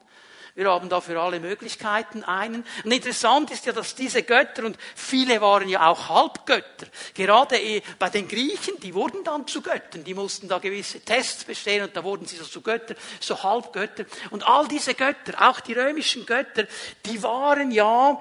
[0.55, 2.63] Wir haben da für alle Möglichkeiten einen.
[2.85, 7.81] Und interessant ist ja, dass diese Götter, und viele waren ja auch Halbgötter, gerade eh
[7.99, 11.93] bei den Griechen, die wurden dann zu Göttern, die mussten da gewisse Tests bestehen und
[11.93, 14.05] da wurden sie so zu Göttern, so Halbgötter.
[14.29, 16.67] Und all diese Götter, auch die römischen Götter,
[17.05, 18.17] die waren ja,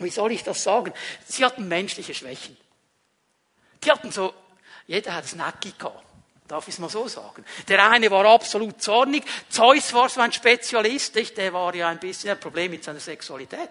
[0.00, 0.92] wie soll ich das sagen,
[1.24, 2.56] sie hatten menschliche Schwächen.
[3.84, 4.34] Die hatten so
[4.88, 6.02] jeder hat ein Necki gehabt.
[6.48, 7.44] Darf ich es mal so sagen?
[7.68, 9.22] Der eine war absolut zornig.
[9.50, 11.14] Zeus war so ein Spezialist.
[11.14, 11.36] Nicht?
[11.36, 13.68] Der war ja ein bisschen ein Problem mit seiner Sexualität.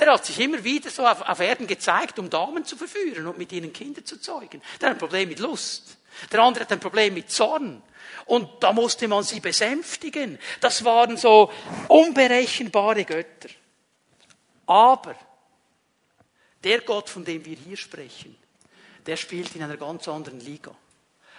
[0.00, 3.38] Der hat sich immer wieder so auf, auf Erden gezeigt, um Damen zu verführen und
[3.38, 4.60] mit ihnen Kinder zu zeugen.
[4.80, 5.96] Der hat ein Problem mit Lust.
[6.32, 7.82] Der andere hat ein Problem mit Zorn.
[8.26, 10.40] Und da musste man sie besänftigen.
[10.60, 11.52] Das waren so
[11.86, 13.48] unberechenbare Götter.
[14.66, 15.14] Aber
[16.64, 18.41] der Gott, von dem wir hier sprechen,
[19.06, 20.74] der spielt in einer ganz anderen Liga.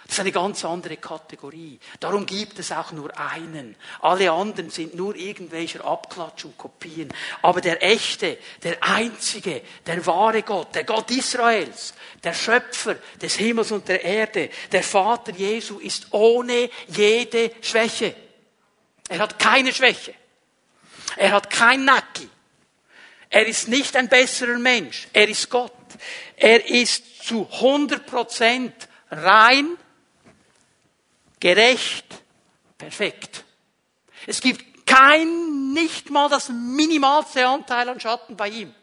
[0.06, 1.78] Das ist eine ganz andere Kategorie.
[1.98, 3.74] Darum gibt es auch nur einen.
[4.02, 7.08] Alle anderen sind nur irgendwelcher Abklatsch und Kopien.
[7.40, 13.72] Aber der echte, der einzige, der wahre Gott, der Gott Israels, der Schöpfer des Himmels
[13.72, 18.14] und der Erde, der Vater Jesu ist ohne jede Schwäche.
[19.08, 20.14] Er hat keine Schwäche.
[21.16, 22.28] Er hat kein Nacki.
[23.30, 25.08] Er ist nicht ein besserer Mensch.
[25.14, 25.72] Er ist Gott.
[26.36, 28.74] Er ist zu 100 Prozent
[29.10, 29.76] rein,
[31.40, 32.06] gerecht,
[32.78, 33.44] perfekt.
[34.26, 38.74] Es gibt kein, nicht mal das minimalste Anteil an Schatten bei ihm.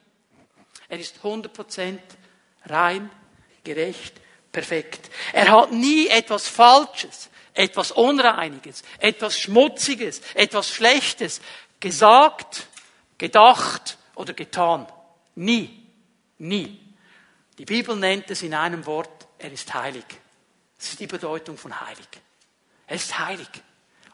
[0.89, 1.99] Er ist 100%
[2.65, 3.09] rein,
[3.63, 4.15] gerecht,
[4.51, 5.09] perfekt.
[5.33, 11.41] Er hat nie etwas Falsches, etwas Unreiniges, etwas Schmutziges, etwas Schlechtes
[11.79, 12.67] gesagt,
[13.17, 14.87] gedacht oder getan.
[15.35, 15.81] Nie.
[16.37, 16.79] Nie.
[17.61, 20.03] Die Bibel nennt es in einem Wort, er ist heilig.
[20.79, 22.07] Das ist die Bedeutung von heilig.
[22.87, 23.47] Er ist heilig.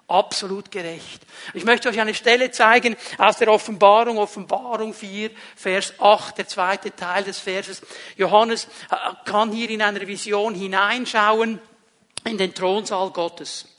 [0.06, 1.22] Absolut gerecht.
[1.54, 6.94] Ich möchte euch eine Stelle zeigen aus der Offenbarung, Offenbarung 4, Vers 8, der zweite
[6.94, 7.82] Teil des Verses.
[8.18, 11.62] Johannes äh, kann hier in einer Vision hineinschauen
[12.26, 13.77] in den Thronsaal Gottes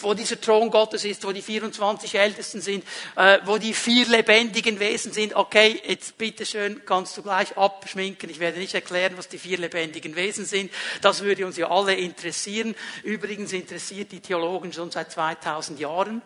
[0.00, 2.84] wo dieser Thron Gottes ist, wo die 24 Ältesten sind,
[3.16, 5.34] äh, wo die vier lebendigen Wesen sind.
[5.34, 8.30] Okay, jetzt bitteschön, kannst du gleich abschminken.
[8.30, 10.72] Ich werde nicht erklären, was die vier lebendigen Wesen sind.
[11.02, 12.74] Das würde uns ja alle interessieren.
[13.02, 16.22] Übrigens interessiert die Theologen schon seit 2000 Jahren.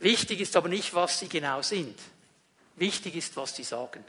[0.00, 1.98] Wichtig ist aber nicht, was sie genau sind.
[2.76, 4.04] Wichtig ist, was sie sagen.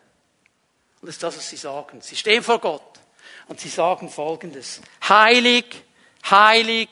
[1.01, 2.01] Und das ist das, was sie sagen.
[2.01, 2.99] Sie stehen vor Gott
[3.47, 4.81] und sie sagen Folgendes.
[5.07, 5.65] Heilig,
[6.29, 6.89] heilig,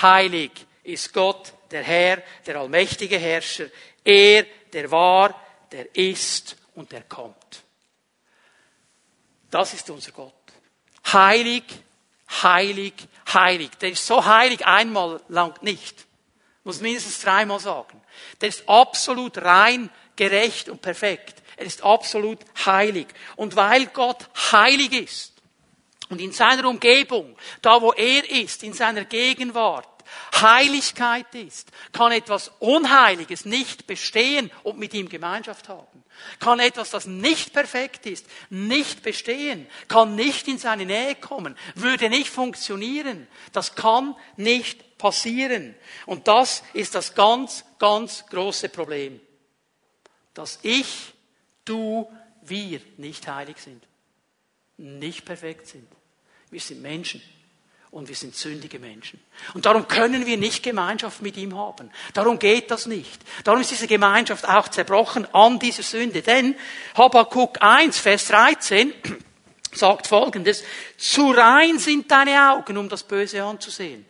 [0.00, 0.52] heilig
[0.82, 3.66] ist Gott, der Herr, der allmächtige Herrscher.
[4.04, 5.34] Er, der war,
[5.70, 7.62] der ist und der kommt.
[9.50, 10.32] Das ist unser Gott.
[11.12, 11.64] Heilig,
[12.42, 12.94] heilig,
[13.32, 13.70] heilig.
[13.80, 16.06] Der ist so heilig einmal lang nicht.
[16.64, 18.00] Muss mindestens dreimal sagen.
[18.40, 21.42] Der ist absolut rein, gerecht und perfekt.
[21.56, 23.06] Er ist absolut heilig.
[23.36, 25.34] Und weil Gott heilig ist,
[26.08, 29.88] und in seiner Umgebung, da wo er ist, in seiner Gegenwart,
[30.40, 36.04] Heiligkeit ist, kann etwas Unheiliges nicht bestehen und mit ihm Gemeinschaft haben.
[36.40, 42.08] Kann etwas, das nicht perfekt ist, nicht bestehen, kann nicht in seine Nähe kommen, würde
[42.08, 43.28] nicht funktionieren.
[43.52, 45.74] Das kann nicht passieren.
[46.06, 49.20] Und das ist das ganz, ganz große Problem.
[50.34, 51.14] Dass ich,
[51.64, 52.10] du,
[52.42, 53.86] wir nicht heilig sind,
[54.76, 55.88] nicht perfekt sind.
[56.50, 57.22] Wir sind Menschen
[57.90, 59.20] und wir sind sündige Menschen.
[59.54, 61.90] Und darum können wir nicht Gemeinschaft mit ihm haben.
[62.14, 63.20] Darum geht das nicht.
[63.44, 66.22] Darum ist diese Gemeinschaft auch zerbrochen an dieser Sünde.
[66.22, 66.54] Denn
[66.94, 68.92] Habakkuk 1, Vers 13
[69.72, 70.64] sagt folgendes,
[70.96, 74.04] zu rein sind deine Augen, um das Böse anzusehen.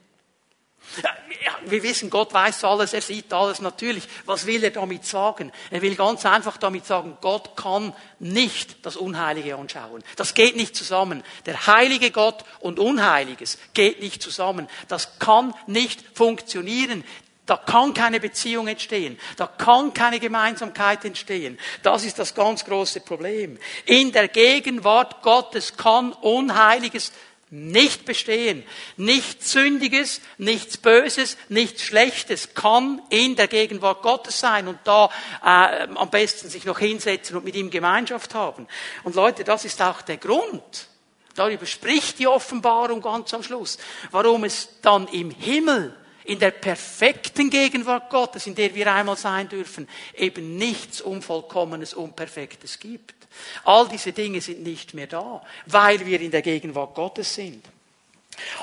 [1.66, 4.05] Wir wissen, Gott weiß alles, er sieht alles natürlich.
[4.24, 5.53] Was will er damit sagen?
[5.70, 10.03] Er will ganz einfach damit sagen, Gott kann nicht das Unheilige anschauen.
[10.16, 11.22] Das geht nicht zusammen.
[11.46, 14.68] Der heilige Gott und Unheiliges geht nicht zusammen.
[14.88, 17.05] Das kann nicht funktionieren.
[17.48, 19.18] Da kann keine Beziehung entstehen.
[19.37, 21.59] Da kann keine Gemeinsamkeit entstehen.
[21.83, 23.59] Das ist das ganz große Problem.
[23.87, 27.11] In der Gegenwart Gottes kann Unheiliges
[27.51, 28.65] nicht bestehen.
[28.97, 35.11] Nichts Sündiges, nichts Böses, nichts Schlechtes kann in der Gegenwart Gottes sein und da
[35.43, 38.67] äh, am besten sich noch hinsetzen und mit ihm Gemeinschaft haben.
[39.05, 40.89] Und Leute, das ist auch der Grund,
[41.35, 43.79] darüber spricht die Offenbarung ganz am Schluss,
[44.11, 49.49] warum es dann im Himmel in der perfekten Gegenwart Gottes, in der wir einmal sein
[49.49, 53.17] dürfen, eben nichts Unvollkommenes, Unperfektes gibt.
[53.64, 57.64] All diese Dinge sind nicht mehr da, weil wir in der Gegenwart Gottes sind.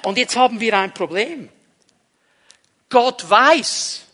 [0.04, 1.50] Und jetzt haben wir ein Problem.
[2.90, 4.06] Gott weiß,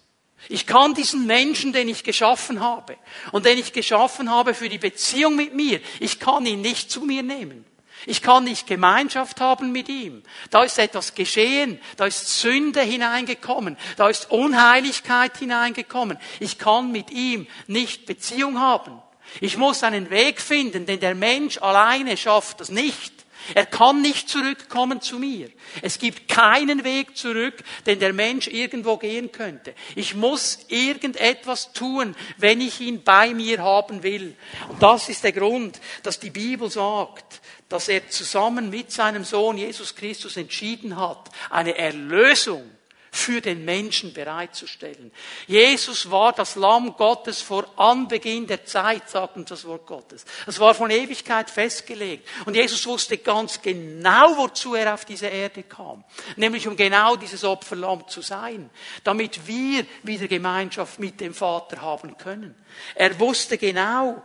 [0.50, 2.98] ich kann diesen Menschen, den ich geschaffen habe
[3.32, 7.02] und den ich geschaffen habe für die Beziehung mit mir, ich kann ihn nicht zu
[7.02, 7.66] mir nehmen.
[8.08, 10.24] Ich kann nicht Gemeinschaft haben mit ihm.
[10.50, 16.18] Da ist etwas geschehen, da ist Sünde hineingekommen, da ist Unheiligkeit hineingekommen.
[16.40, 19.00] Ich kann mit ihm nicht Beziehung haben.
[19.40, 23.14] Ich muss einen Weg finden, denn der Mensch alleine schafft das nicht.
[23.56, 25.50] Er kann nicht zurückkommen zu mir.
[25.82, 29.74] Es gibt keinen Weg zurück, den der Mensch irgendwo gehen könnte.
[29.96, 34.36] Ich muss irgendetwas tun, wenn ich ihn bei mir haben will.
[34.70, 39.58] Und das ist der Grund, dass die Bibel sagt, dass er zusammen mit seinem Sohn
[39.58, 42.70] Jesus Christus entschieden hat, eine Erlösung
[43.14, 45.12] für den Menschen bereitzustellen.
[45.46, 50.24] Jesus war das Lamm Gottes vor Anbeginn der Zeit, sagt uns das Wort Gottes.
[50.46, 52.26] Das war von Ewigkeit festgelegt.
[52.46, 56.06] Und Jesus wusste ganz genau, wozu er auf diese Erde kam.
[56.38, 58.70] Nämlich um genau dieses Opferlamm zu sein.
[59.04, 62.56] Damit wir wieder Gemeinschaft mit dem Vater haben können.
[62.96, 64.24] Er wusste genau,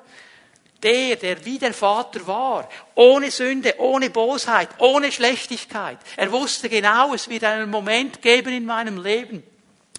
[0.82, 5.98] der, der wie der Vater war, ohne Sünde, ohne Bosheit, ohne Schlechtigkeit.
[6.16, 9.42] Er wusste genau, es wird einen Moment geben in meinem Leben,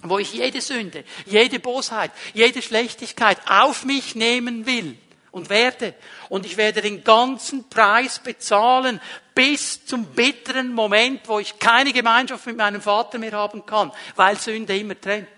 [0.02, 4.96] wo ich jede Sünde, jede Bosheit, jede Schlechtigkeit auf mich nehmen will
[5.30, 5.94] und werde.
[6.28, 9.00] Und ich werde den ganzen Preis bezahlen
[9.34, 14.38] bis zum bitteren Moment, wo ich keine Gemeinschaft mit meinem Vater mehr haben kann, weil
[14.38, 15.28] Sünde immer trennt.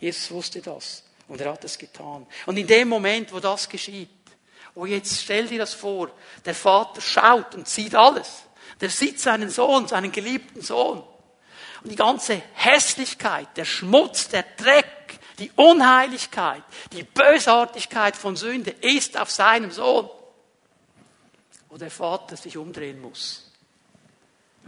[0.00, 2.26] Jesus wusste das und er hat es getan.
[2.44, 4.10] Und in dem Moment, wo das geschieht,
[4.74, 6.10] oh jetzt stell dir das vor,
[6.44, 8.42] der Vater schaut und sieht alles.
[8.82, 11.02] Der sieht seinen Sohn, seinen geliebten Sohn.
[11.82, 19.18] Und die ganze Hässlichkeit, der Schmutz, der Dreck, die Unheiligkeit, die Bösartigkeit von Sünde ist
[19.18, 20.10] auf seinem Sohn.
[21.70, 23.50] Wo der Vater sich umdrehen muss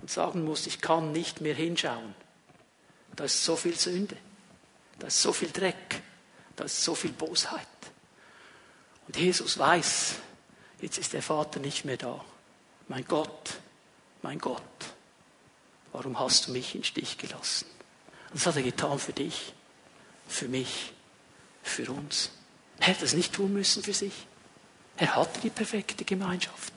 [0.01, 2.15] und sagen muss, ich kann nicht mehr hinschauen.
[3.17, 4.17] Da ist so viel Sünde,
[4.99, 6.01] da ist so viel Dreck,
[6.57, 7.67] da ist so viel Bosheit.
[9.07, 10.15] Und Jesus weiß,
[10.81, 12.25] jetzt ist der Vater nicht mehr da.
[12.89, 13.55] Mein Gott,
[14.23, 14.63] mein Gott,
[15.93, 17.67] warum hast du mich in Stich gelassen?
[18.31, 19.55] Und das hat er getan für dich,
[20.27, 20.93] für mich,
[21.63, 22.31] für uns.
[22.79, 24.27] Er hätte das nicht tun müssen für sich.
[24.97, 26.73] Er hatte die perfekte Gemeinschaft.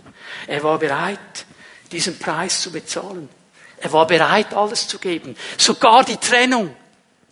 [0.48, 1.46] Er war bereit,
[1.92, 3.30] diesen Preis zu bezahlen.
[3.78, 5.36] Er war bereit, alles zu geben.
[5.58, 6.76] Sogar die Trennung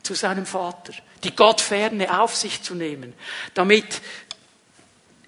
[0.04, 0.94] zu seinem Vater,
[1.26, 3.14] die Gottferne auf sich zu nehmen,
[3.54, 4.02] damit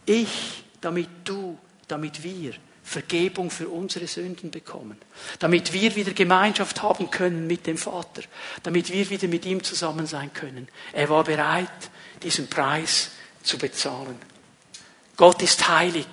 [0.05, 1.57] ich, damit du,
[1.87, 4.97] damit wir Vergebung für unsere Sünden bekommen,
[5.39, 8.21] damit wir wieder Gemeinschaft haben können mit dem Vater,
[8.63, 10.69] damit wir wieder mit ihm zusammen sein können.
[10.93, 11.67] Er war bereit,
[12.23, 13.11] diesen Preis
[13.43, 14.17] zu bezahlen.
[15.17, 16.07] Gott ist heilig.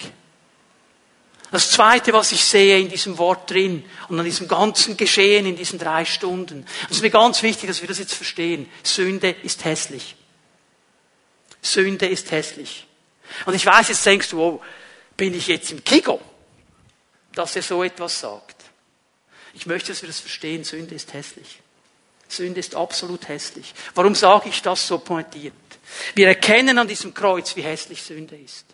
[1.55, 5.57] Das Zweite, was ich sehe in diesem Wort drin und an diesem ganzen Geschehen in
[5.57, 8.69] diesen drei Stunden, es ist mir ganz wichtig, dass wir das jetzt verstehen.
[8.83, 10.17] Sünde ist hässlich.
[11.63, 12.87] Sünde ist hässlich.
[13.47, 14.63] Und ich weiß, jetzt denkst du, oh,
[15.17, 16.21] bin ich jetzt im Kigo?
[17.35, 18.57] dass er so etwas sagt.
[19.55, 20.65] Ich möchte, dass wir das verstehen.
[20.65, 21.61] Sünde ist hässlich.
[22.29, 23.75] Sünde ist absolut hässlich.
[23.95, 25.55] Warum sage ich das so pointiert?
[26.15, 28.65] Wir erkennen an diesem Kreuz, wie hässlich Sünde ist.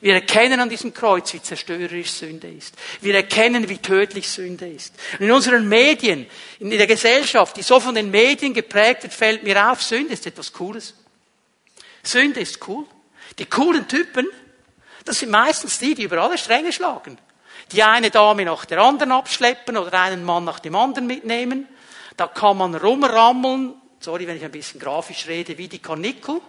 [0.00, 2.74] Wir erkennen an diesem Kreuz, wie zerstörerisch Sünde ist.
[3.00, 4.94] Wir erkennen, wie tödlich Sünde ist.
[5.18, 6.26] Und in unseren Medien,
[6.58, 10.26] in der Gesellschaft, die so von den Medien geprägt wird, fällt mir auf, Sünde ist
[10.26, 10.94] etwas Cooles.
[12.02, 12.84] Sünde ist cool.
[13.38, 14.26] Die coolen Typen,
[15.04, 17.18] das sind meistens die, die über alle Stränge schlagen
[17.72, 21.68] die eine Dame nach der anderen abschleppen oder einen Mann nach dem anderen mitnehmen.
[22.16, 26.40] Da kann man rumrammeln, sorry, wenn ich ein bisschen grafisch rede, wie die Karnickel.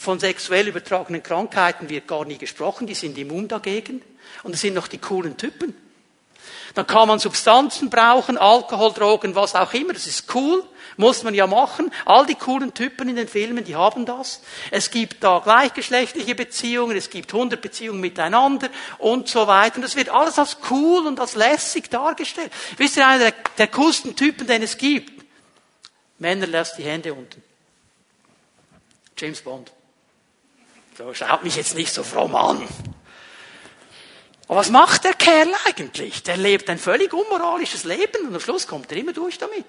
[0.00, 4.00] Von sexuell übertragenen Krankheiten wird gar nie gesprochen, die sind immun dagegen.
[4.42, 5.74] Und es sind noch die coolen Typen.
[6.72, 10.64] Dann kann man Substanzen brauchen, Alkohol, Drogen, was auch immer, das ist cool.
[10.96, 11.92] Muss man ja machen.
[12.06, 14.40] All die coolen Typen in den Filmen, die haben das.
[14.70, 19.76] Es gibt da gleichgeschlechtliche Beziehungen, es gibt 100 Beziehungen miteinander und so weiter.
[19.76, 22.50] Und das wird alles als cool und als lässig dargestellt.
[22.78, 25.26] Wisst ihr, einer der, der coolsten Typen, den es gibt?
[26.18, 27.42] Männer lässt die Hände unten.
[29.18, 29.70] James Bond.
[31.00, 32.68] So, schaut mich jetzt nicht so fromm an.
[34.48, 36.22] Aber was macht der Kerl eigentlich?
[36.24, 39.64] Der lebt ein völlig unmoralisches Leben und am Schluss kommt er immer durch damit.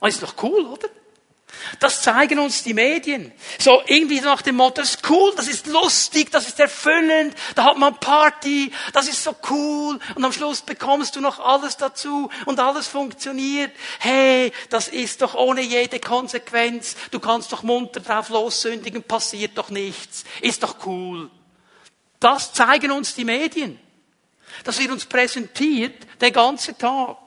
[0.00, 0.88] Und ist doch cool, oder?
[1.78, 3.32] Das zeigen uns die Medien.
[3.58, 7.64] So irgendwie nach dem Motto, das ist cool, das ist lustig, das ist erfüllend, da
[7.64, 12.30] hat man Party, das ist so cool und am Schluss bekommst du noch alles dazu
[12.46, 13.70] und alles funktioniert.
[14.00, 16.96] Hey, das ist doch ohne jede Konsequenz.
[17.10, 20.24] Du kannst doch munter drauf lossündigen, passiert doch nichts.
[20.40, 21.30] Ist doch cool.
[22.20, 23.78] Das zeigen uns die Medien.
[24.64, 27.21] Das wird uns präsentiert den ganzen Tag.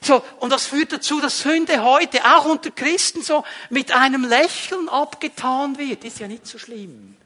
[0.00, 4.88] So, und das führt dazu, dass Sünde heute auch unter Christen so mit einem Lächeln
[4.88, 6.04] abgetan wird.
[6.04, 7.16] Ist ja nicht so schlimm.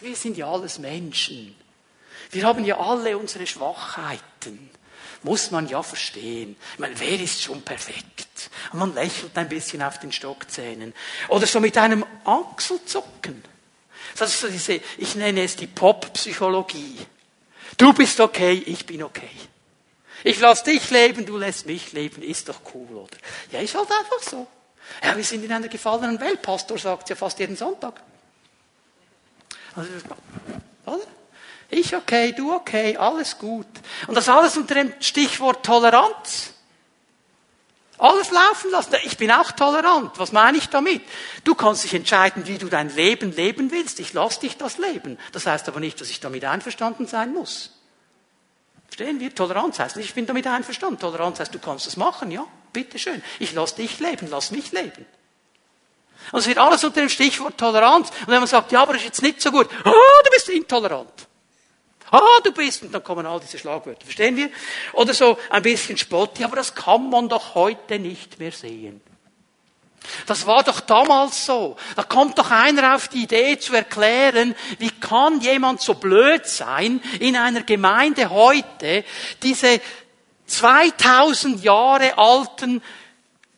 [0.00, 1.54] Wir sind ja alles Menschen.
[2.30, 4.70] Wir haben ja alle unsere Schwachheiten.
[5.22, 6.56] Muss man ja verstehen.
[6.74, 8.50] Ich meine, wer ist schon perfekt?
[8.72, 10.92] Und man lächelt ein bisschen auf den Stockzähnen.
[11.28, 13.42] Oder so mit einem Achselzucken.
[14.18, 16.98] Das ist so diese, ich nenne es die Pop-Psychologie.
[17.78, 19.30] Du bist okay, ich bin okay.
[20.24, 23.16] Ich lass dich leben, du lässt mich leben, ist doch cool, oder?
[23.52, 24.46] Ja, ist halt einfach so.
[25.02, 28.00] Ja, wir sind in einer gefallenen Welt, Pastor sagt ja fast jeden Sonntag.
[29.76, 29.90] Also,
[30.86, 31.06] oder?
[31.70, 33.66] Ich okay, du okay, alles gut.
[34.06, 36.54] Und das alles unter dem Stichwort Toleranz.
[37.98, 38.94] Alles laufen lassen.
[39.04, 40.18] Ich bin auch tolerant.
[40.18, 41.02] Was meine ich damit?
[41.44, 44.00] Du kannst dich entscheiden, wie du dein Leben leben willst.
[44.00, 45.18] Ich lasse dich das leben.
[45.32, 47.73] Das heißt aber nicht, dass ich damit einverstanden sein muss.
[48.94, 49.34] Verstehen wir?
[49.34, 51.00] Toleranz heißt ich bin damit einverstanden.
[51.00, 53.24] Toleranz heißt, du kannst es machen, ja, bitteschön.
[53.40, 55.04] Ich lass dich leben, lass mich leben.
[56.30, 58.10] Und es wird alles unter dem Stichwort Toleranz.
[58.20, 60.48] Und wenn man sagt, ja, aber das ist jetzt nicht so gut, ah, du bist
[60.48, 61.26] intolerant.
[62.12, 64.04] Ah, du bist, und dann kommen all diese Schlagwörter.
[64.04, 64.48] Verstehen wir?
[64.92, 69.00] Oder so ein bisschen Spott, ja, aber das kann man doch heute nicht mehr sehen.
[70.26, 71.76] Das war doch damals so.
[71.96, 77.00] Da kommt doch einer auf die Idee zu erklären, wie kann jemand so blöd sein,
[77.20, 79.04] in einer Gemeinde heute
[79.42, 79.80] diese
[80.46, 82.82] 2000 Jahre alten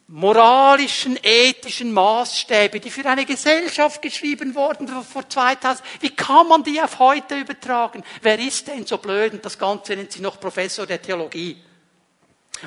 [0.08, 6.80] moralischen, ethischen Maßstäbe, die für eine Gesellschaft geschrieben wurden vor 2000, wie kann man die
[6.80, 8.04] auf heute übertragen?
[8.22, 9.32] Wer ist denn so blöd?
[9.32, 11.56] Und das Ganze nennt sich noch Professor der Theologie.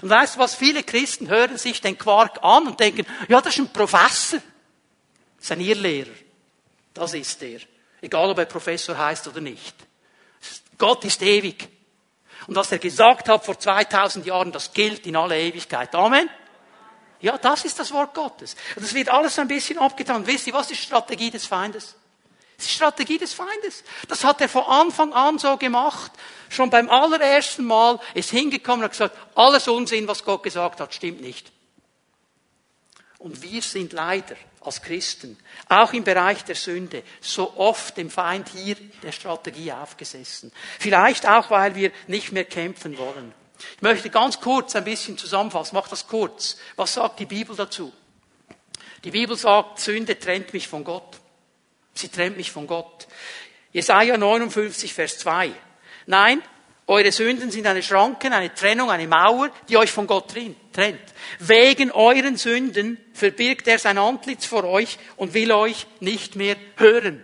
[0.02, 0.56] Und weißt du was?
[0.56, 4.40] Viele Christen hören sich den Quark an und denken, ja, das ist ein Professor.
[5.40, 6.12] Das Irrlehrer.
[6.94, 7.60] Das ist er.
[8.02, 9.76] Egal, ob er Professor heißt oder nicht.
[10.78, 11.68] Gott ist ewig.
[12.48, 15.94] Und was er gesagt hat vor 2000 Jahren, das gilt in alle Ewigkeit.
[15.96, 16.30] Amen.
[17.22, 18.56] Ja, das ist das Wort Gottes.
[18.76, 20.26] Und es wird alles ein bisschen abgetan.
[20.26, 21.96] wisst ihr, was ist die Strategie des Feindes?
[22.60, 23.86] Das ist die Strategie des Feindes.
[24.10, 26.12] Das hat er von Anfang an so gemacht.
[26.50, 30.94] Schon beim allerersten Mal ist hingekommen und hat gesagt, alles Unsinn, was Gott gesagt hat,
[30.94, 31.54] stimmt nicht.
[33.18, 35.38] Und wir sind leider als Christen,
[35.70, 40.52] auch im Bereich der Sünde, so oft dem Feind hier der Strategie aufgesessen.
[40.80, 43.34] Vielleicht auch, weil wir nicht mehr kämpfen wollen.
[43.78, 45.76] Ich möchte ganz kurz ein bisschen zusammenfassen.
[45.76, 46.58] Mach das kurz.
[46.76, 47.94] Was sagt die Bibel dazu?
[49.06, 51.19] Die Bibel sagt, Sünde trennt mich von Gott.
[52.00, 53.08] Sie trennt mich von Gott.
[53.74, 55.52] Jesaja 59, Vers 2.
[56.06, 56.42] Nein,
[56.88, 60.34] eure Sünden sind eine Schranken, eine Trennung, eine Mauer, die euch von Gott
[60.74, 61.14] trennt.
[61.40, 67.24] Wegen euren Sünden verbirgt er sein Antlitz vor euch und will euch nicht mehr hören.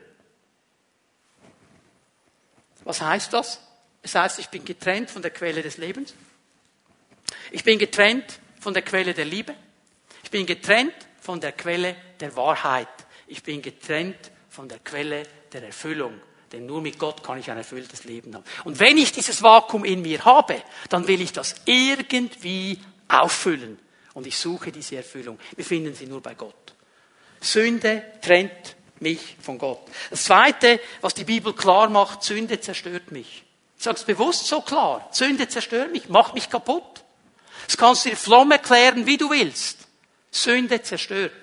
[2.83, 3.61] Was heißt das?
[4.03, 6.13] Es heißt, ich bin getrennt von der Quelle des Lebens.
[7.49, 9.55] Ich bin getrennt von der Quelle der Liebe.
[10.23, 12.87] Ich bin getrennt von der Quelle der Wahrheit.
[13.25, 16.13] Ich bin getrennt von der Quelle der Erfüllung.
[16.51, 18.45] Denn nur mit Gott kann ich ein erfülltes Leben haben.
[18.63, 22.79] Und wenn ich dieses Vakuum in mir habe, dann will ich das irgendwie
[23.09, 23.77] auffüllen.
[24.13, 25.37] Und ich suche diese Erfüllung.
[25.57, 26.73] Wir finden sie nur bei Gott.
[27.41, 29.81] Sünde trennt mich von Gott.
[30.09, 33.43] Das Zweite, was die Bibel klar macht, Sünde zerstört mich.
[33.77, 35.09] Ich sage es bewusst so klar.
[35.11, 37.03] Sünde zerstört mich, macht mich kaputt.
[37.65, 39.79] Das kannst du dir fromm erklären, wie du willst.
[40.31, 41.33] Sünde zerstört.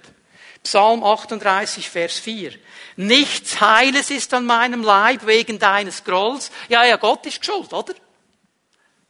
[0.62, 2.52] Psalm 38, Vers 4.
[2.96, 6.50] Nichts Heiles ist an meinem Leib wegen deines Grolls.
[6.68, 7.94] Ja, ja, Gott ist schuld, oder?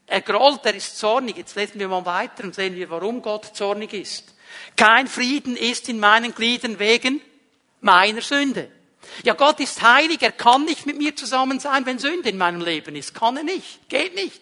[0.07, 1.37] Er grollt, er ist zornig.
[1.37, 4.35] Jetzt lesen wir mal weiter und sehen wir, warum Gott zornig ist.
[4.77, 7.21] Kein Frieden ist in meinen Gliedern wegen
[7.81, 8.71] meiner Sünde.
[9.25, 12.61] Ja, Gott ist heilig, er kann nicht mit mir zusammen sein, wenn Sünde in meinem
[12.61, 13.15] Leben ist.
[13.15, 14.41] Kann er nicht, geht nicht.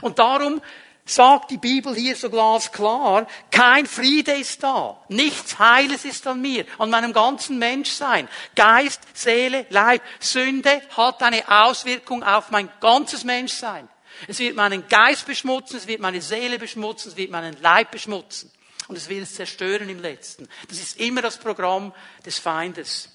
[0.00, 0.60] Und darum
[1.06, 6.64] sagt die Bibel hier so glasklar, kein Friede ist da, nichts Heiles ist an mir,
[6.78, 8.28] an meinem ganzen Menschsein.
[8.56, 13.88] Geist, Seele, Leib, Sünde hat eine Auswirkung auf mein ganzes Menschsein.
[14.28, 18.50] Es wird meinen Geist beschmutzen, es wird meine Seele beschmutzen, es wird meinen Leib beschmutzen.
[18.86, 20.48] Und es will es zerstören im Letzten.
[20.68, 21.92] Das ist immer das Programm
[22.24, 23.10] des Feindes.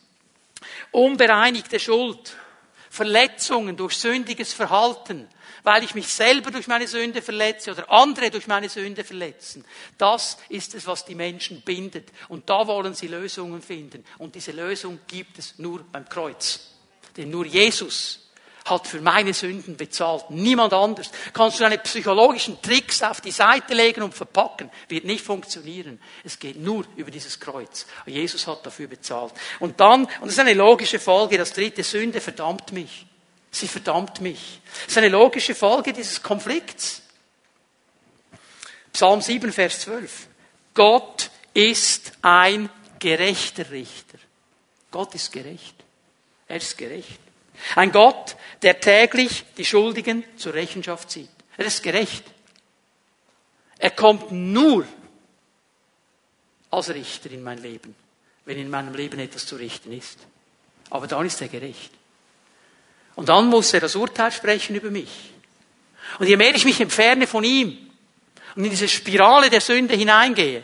[0.91, 2.35] Unbereinigte Schuld,
[2.89, 5.27] Verletzungen durch sündiges Verhalten,
[5.70, 9.63] weil ich mich selber durch meine Sünde verletze oder andere durch meine Sünde verletzen.
[9.99, 12.09] Das ist es, was die Menschen bindet.
[12.28, 14.03] Und da wollen sie Lösungen finden.
[14.17, 16.72] Und diese Lösung gibt es nur beim Kreuz.
[17.15, 18.32] Denn nur Jesus
[18.65, 20.32] hat für meine Sünden bezahlt.
[20.32, 21.11] Niemand anders.
[21.34, 24.72] Kannst du deine psychologischen Tricks auf die Seite legen und verpacken.
[24.88, 26.01] Wird nicht funktionieren.
[26.24, 27.86] Es geht nur über dieses Kreuz.
[28.07, 29.34] Jesus hat dafür bezahlt.
[29.59, 33.05] Und dann, und das ist eine logische Folge, das dritte Sünde verdammt mich.
[33.51, 34.61] Sie verdammt mich.
[34.83, 37.01] Das ist eine logische Folge dieses Konflikts.
[38.93, 40.27] Psalm 7, Vers 12.
[40.73, 42.69] Gott ist ein
[42.99, 44.17] gerechter Richter.
[44.91, 45.75] Gott ist gerecht.
[46.47, 47.19] Er ist gerecht.
[47.75, 51.29] Ein Gott, der täglich die Schuldigen zur Rechenschaft zieht.
[51.57, 52.23] Er ist gerecht.
[53.77, 54.85] Er kommt nur
[56.71, 57.95] als Richter in mein Leben,
[58.45, 60.19] wenn in meinem Leben etwas zu richten ist.
[60.89, 61.91] Aber dann ist er gerecht.
[63.20, 65.09] Und dann muss er das Urteil sprechen über mich.
[66.20, 67.78] Und je mehr ich mich entferne von ihm
[68.55, 70.63] und in diese Spirale der Sünde hineingehe,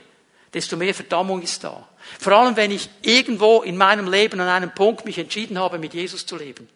[0.53, 1.86] desto mehr Verdammung ist da.
[2.18, 5.93] Vor allem, wenn ich irgendwo in meinem Leben an einem Punkt mich entschieden habe, mit
[5.93, 6.70] Jesus zu leben.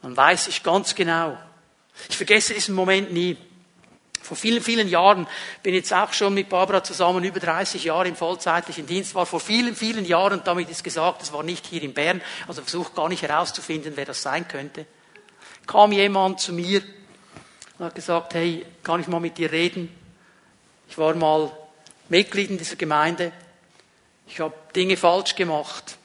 [0.00, 1.36] Dann weiß ich ganz genau.
[2.08, 3.36] Ich vergesse diesen Moment nie.
[4.28, 5.26] Vor vielen, vielen Jahren,
[5.62, 9.24] bin jetzt auch schon mit Barbara zusammen über 30 Jahre im vollzeitlichen Dienst, war.
[9.24, 12.94] Vor vielen, vielen Jahren, damit ist gesagt, es war nicht hier in Bern, also versucht
[12.94, 14.84] gar nicht herauszufinden, wer das sein könnte,
[15.66, 16.82] kam jemand zu mir
[17.78, 19.88] und hat gesagt, hey, kann ich mal mit dir reden?
[20.90, 21.50] Ich war mal
[22.10, 23.32] Mitglied in dieser Gemeinde,
[24.26, 25.96] ich habe Dinge falsch gemacht,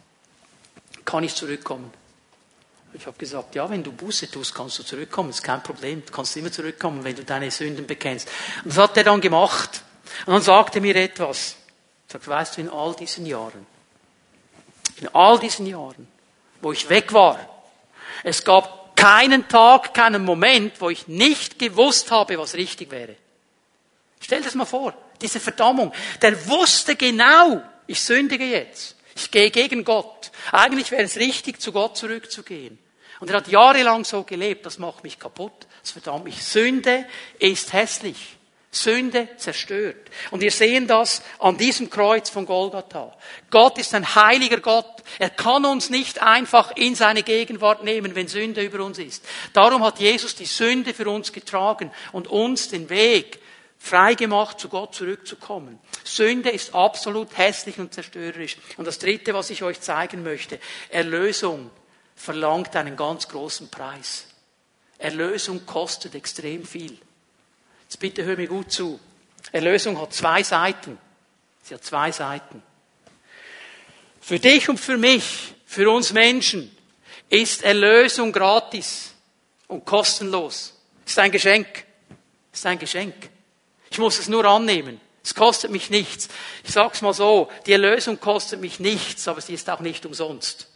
[1.04, 1.92] kann ich zurückkommen?
[2.96, 6.12] Ich habe gesagt, ja, wenn du Buße tust, kannst du zurückkommen, ist kein Problem, du
[6.12, 8.30] kannst immer zurückkommen, wenn du deine Sünden bekennst.
[8.64, 9.84] Und das hat er dann gemacht.
[10.26, 11.56] Und dann sagte er mir etwas.
[12.08, 13.66] Sagt, weißt du, in all diesen Jahren,
[15.02, 16.08] in all diesen Jahren,
[16.62, 17.40] wo ich weg war,
[18.24, 23.16] es gab keinen Tag, keinen Moment, wo ich nicht gewusst habe, was richtig wäre.
[24.20, 25.92] Stell das mal vor, diese Verdammung.
[26.22, 28.96] Der wusste genau, ich sündige jetzt.
[29.16, 30.32] Ich gehe gegen Gott.
[30.52, 32.80] Eigentlich wäre es richtig, zu Gott zurückzugehen.
[33.20, 36.44] Und er hat jahrelang so gelebt, das macht mich kaputt, das verdammt mich.
[36.44, 37.06] Sünde
[37.40, 38.38] ist hässlich.
[38.74, 40.10] Sünde zerstört.
[40.32, 43.16] Und wir sehen das an diesem Kreuz von Golgatha.
[43.52, 45.04] Gott ist ein heiliger Gott.
[45.20, 49.24] Er kann uns nicht einfach in seine Gegenwart nehmen, wenn Sünde über uns ist.
[49.54, 53.40] Darum hat Jesus die Sünde für uns getragen und uns den Weg
[53.84, 55.78] frei gemacht, zu Gott zurückzukommen.
[56.06, 58.56] Sünde ist absolut hässlich und zerstörerisch.
[58.78, 60.58] Und das Dritte, was ich euch zeigen möchte,
[60.90, 61.70] Erlösung
[62.16, 64.28] verlangt einen ganz großen Preis.
[64.98, 66.98] Erlösung kostet extrem viel.
[67.84, 69.02] Jetzt bitte hör mir gut zu.
[69.52, 70.98] Erlösung hat zwei Seiten.
[71.62, 72.64] Sie hat zwei Seiten.
[74.22, 76.74] Für dich und für mich, für uns Menschen,
[77.28, 79.14] ist Erlösung gratis
[79.68, 80.74] und kostenlos.
[81.06, 81.68] Ist ein Geschenk.
[82.54, 83.33] Ist ein Geschenk.
[83.94, 85.00] Ich muss es nur annehmen.
[85.24, 86.28] Es kostet mich nichts.
[86.64, 90.68] Ich sag's mal so, die Erlösung kostet mich nichts, aber sie ist auch nicht umsonst.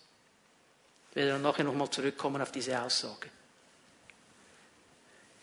[1.09, 3.29] Ich werde dann nachher nochmal zurückkommen auf diese Aussage.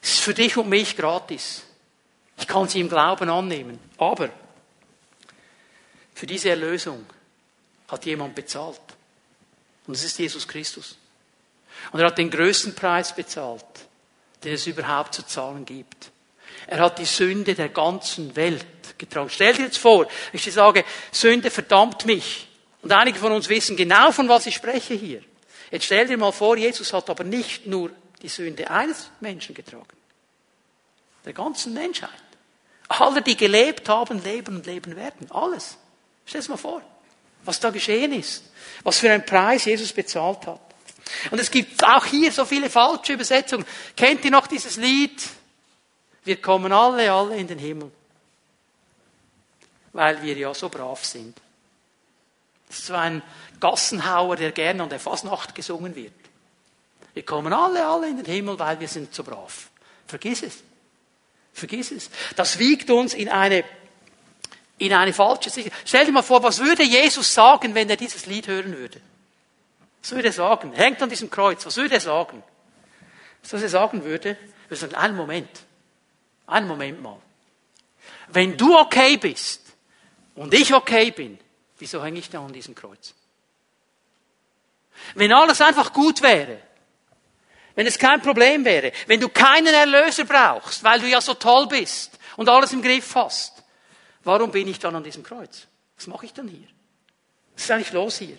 [0.00, 1.64] Es ist für dich und mich gratis.
[2.38, 3.80] Ich kann sie im Glauben annehmen.
[3.98, 4.30] Aber
[6.14, 7.04] für diese Erlösung
[7.88, 8.80] hat jemand bezahlt.
[9.88, 10.96] Und es ist Jesus Christus.
[11.90, 13.64] Und er hat den größten Preis bezahlt,
[14.44, 16.12] den es überhaupt zu zahlen gibt.
[16.66, 18.66] Er hat die Sünde der ganzen Welt
[18.98, 19.28] getragen.
[19.30, 22.48] Stell dir jetzt vor, ich sage, Sünde verdammt mich.
[22.82, 25.22] Und einige von uns wissen genau, von was ich spreche hier.
[25.70, 27.90] Jetzt stell dir mal vor, Jesus hat aber nicht nur
[28.22, 29.86] die Sünde eines Menschen getragen.
[31.24, 32.10] Der ganzen Menschheit.
[32.88, 35.30] Alle, die gelebt haben, leben und leben werden.
[35.30, 35.78] Alles.
[36.26, 36.82] Stell dir mal vor,
[37.44, 38.44] was da geschehen ist.
[38.82, 40.60] Was für einen Preis Jesus bezahlt hat.
[41.30, 43.66] Und es gibt auch hier so viele falsche Übersetzungen.
[43.96, 45.22] Kennt ihr noch dieses Lied?
[46.24, 47.90] Wir kommen alle, alle in den Himmel.
[49.92, 51.36] Weil wir ja so brav sind.
[52.68, 53.22] Das ist so ein
[53.60, 56.12] Gassenhauer, der gerne an der Fasnacht gesungen wird.
[57.12, 59.70] Wir kommen alle, alle in den Himmel, weil wir sind so brav.
[60.06, 60.62] Vergiss es.
[61.52, 62.10] Vergiss es.
[62.34, 63.64] Das wiegt uns in eine,
[64.78, 65.78] in eine falsche Sicherheit.
[65.84, 69.00] Stell dir mal vor, was würde Jesus sagen, wenn er dieses Lied hören würde?
[70.02, 70.72] Was würde er sagen?
[70.72, 71.64] Hängt an diesem Kreuz.
[71.64, 72.42] Was würde er sagen?
[73.48, 74.30] Was er sagen würde?
[74.30, 75.48] Er würde sagen, einen Moment.
[76.46, 77.20] Einen Moment mal.
[78.28, 79.60] Wenn du okay bist
[80.34, 81.38] und ich okay bin,
[81.78, 83.14] wieso hänge ich da an diesem Kreuz?
[85.14, 86.58] Wenn alles einfach gut wäre,
[87.74, 91.66] wenn es kein Problem wäre, wenn du keinen Erlöser brauchst, weil du ja so toll
[91.66, 93.62] bist und alles im Griff hast,
[94.22, 95.66] warum bin ich dann an diesem Kreuz?
[95.96, 96.68] Was mache ich dann hier?
[97.54, 98.38] Was ist eigentlich los hier?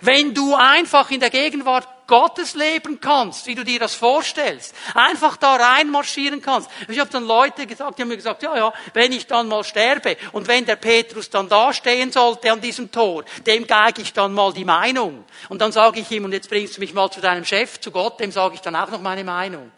[0.00, 5.36] Wenn du einfach in der Gegenwart Gottes leben kannst, wie du dir das vorstellst, einfach
[5.36, 6.70] da reinmarschieren kannst.
[6.88, 9.64] Ich habe dann Leute gesagt, die haben mir gesagt, ja, ja, wenn ich dann mal
[9.64, 14.12] sterbe und wenn der Petrus dann da stehen sollte an diesem Tor, dem geige ich
[14.12, 15.24] dann mal die Meinung.
[15.48, 17.90] Und dann sage ich ihm, und jetzt bringst du mich mal zu deinem Chef, zu
[17.90, 19.70] Gott, dem sage ich dann auch noch meine Meinung.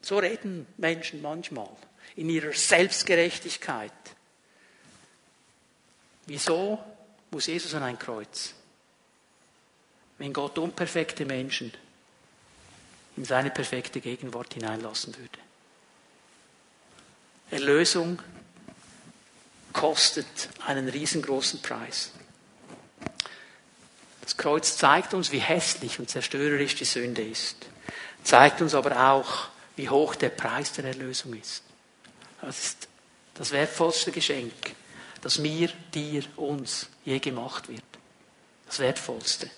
[0.00, 1.68] So reden Menschen manchmal
[2.16, 3.92] in ihrer Selbstgerechtigkeit.
[6.26, 6.78] Wieso
[7.30, 8.54] muss Jesus an ein Kreuz?
[10.18, 11.72] Wenn Gott unperfekte Menschen
[13.16, 15.38] in seine perfekte Gegenwart hineinlassen würde.
[17.50, 18.22] Erlösung
[19.72, 22.12] kostet einen riesengroßen Preis.
[24.22, 27.56] Das Kreuz zeigt uns, wie hässlich und zerstörerisch die Sünde ist.
[28.22, 31.62] Zeigt uns aber auch, wie hoch der Preis der Erlösung ist.
[32.40, 32.88] Das ist
[33.34, 34.52] das wertvollste Geschenk,
[35.22, 37.82] das mir, dir, uns je gemacht wird.
[38.66, 39.48] Das Wertvollste.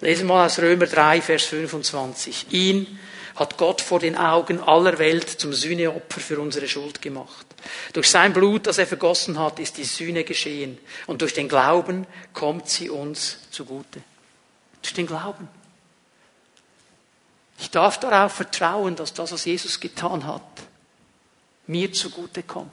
[0.00, 2.52] Lesen wir mal aus Römer 3, Vers 25.
[2.52, 2.98] Ihn
[3.34, 7.46] hat Gott vor den Augen aller Welt zum Sühneopfer für unsere Schuld gemacht.
[7.92, 10.78] Durch sein Blut, das er vergossen hat, ist die Sühne geschehen.
[11.06, 14.02] Und durch den Glauben kommt sie uns zugute.
[14.82, 15.48] Durch den Glauben.
[17.58, 20.42] Ich darf darauf vertrauen, dass das, was Jesus getan hat,
[21.66, 22.72] mir zugute kommt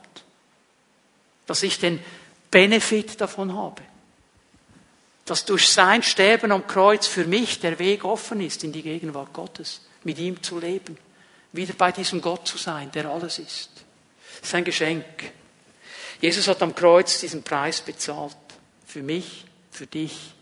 [1.47, 1.99] dass ich den
[2.51, 3.81] Benefit davon habe.
[5.25, 9.33] Dass durch sein Sterben am Kreuz für mich der Weg offen ist in die Gegenwart
[9.33, 10.97] Gottes, mit ihm zu leben,
[11.51, 13.71] wieder bei diesem Gott zu sein, der alles ist.
[14.41, 15.05] Das ist Geschenk.
[16.21, 18.35] Jesus hat am Kreuz diesen Preis bezahlt.
[18.85, 20.33] Für mich, für dich,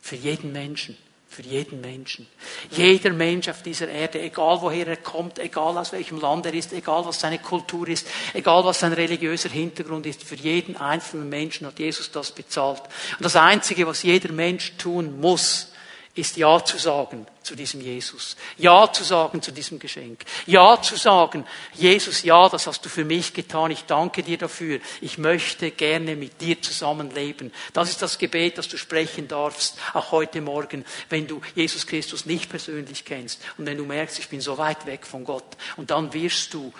[0.00, 0.96] für jeden Menschen,
[1.36, 2.26] Für jeden Menschen.
[2.70, 6.72] Jeder Mensch auf dieser Erde, egal woher er kommt, egal aus welchem Land er ist,
[6.72, 11.66] egal was seine Kultur ist, egal was sein religiöser Hintergrund ist, für jeden einzelnen Menschen
[11.66, 12.80] hat Jesus das bezahlt.
[13.18, 15.72] Und das Einzige, was jeder Mensch tun muss,
[16.16, 18.36] ist Ja zu sagen zu diesem Jesus.
[18.56, 20.24] Ja zu sagen zu diesem Geschenk.
[20.46, 23.70] Ja zu sagen, Jesus, ja, das hast du für mich getan.
[23.70, 24.80] Ich danke dir dafür.
[25.00, 27.52] Ich möchte gerne mit dir zusammenleben.
[27.72, 32.26] Das ist das Gebet, das du sprechen darfst, auch heute Morgen, wenn du Jesus Christus
[32.26, 35.56] nicht persönlich kennst und wenn du merkst, ich bin so weit weg von Gott.
[35.76, 36.72] Und dann wirst du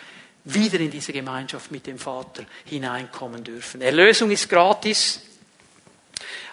[0.45, 3.83] wieder in diese Gemeinschaft mit dem Vater hineinkommen dürfen.
[3.83, 5.21] Erlösung ist gratis.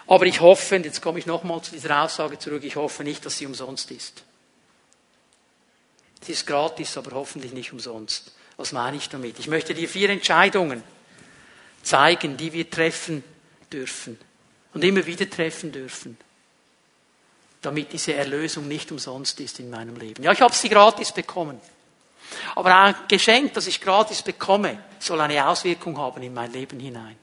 [0.06, 3.24] Aber ich hoffe, und jetzt komme ich nochmal zu dieser Aussage zurück, ich hoffe nicht,
[3.24, 4.22] dass sie umsonst ist.
[6.22, 8.32] Sie ist gratis, aber hoffentlich nicht umsonst.
[8.56, 9.38] Was meine ich damit?
[9.38, 10.82] Ich möchte dir vier Entscheidungen
[11.82, 13.24] zeigen, die wir treffen
[13.72, 14.18] dürfen
[14.72, 16.16] und immer wieder treffen dürfen,
[17.60, 20.22] damit diese Erlösung nicht umsonst ist in meinem Leben.
[20.22, 21.60] Ja, ich habe sie gratis bekommen.
[22.54, 27.16] Aber ein Geschenk, das ich gratis bekomme, soll eine Auswirkung haben in mein Leben hinein.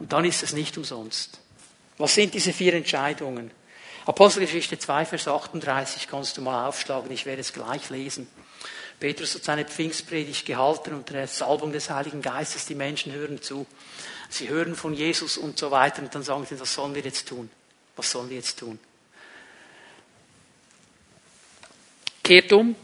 [0.00, 1.38] Und dann ist es nicht umsonst.
[1.98, 3.50] Was sind diese vier Entscheidungen?
[4.06, 8.26] Apostelgeschichte 2, Vers 38 kannst du mal aufschlagen, ich werde es gleich lesen.
[8.98, 12.66] Petrus hat seine Pfingstpredigt gehalten unter der Salbung des Heiligen Geistes.
[12.66, 13.66] Die Menschen hören zu.
[14.28, 17.28] Sie hören von Jesus und so weiter und dann sagen sie, was sollen wir jetzt
[17.28, 17.50] tun?
[17.96, 18.78] Was sollen wir jetzt tun?
[22.22, 22.76] Kehrt um,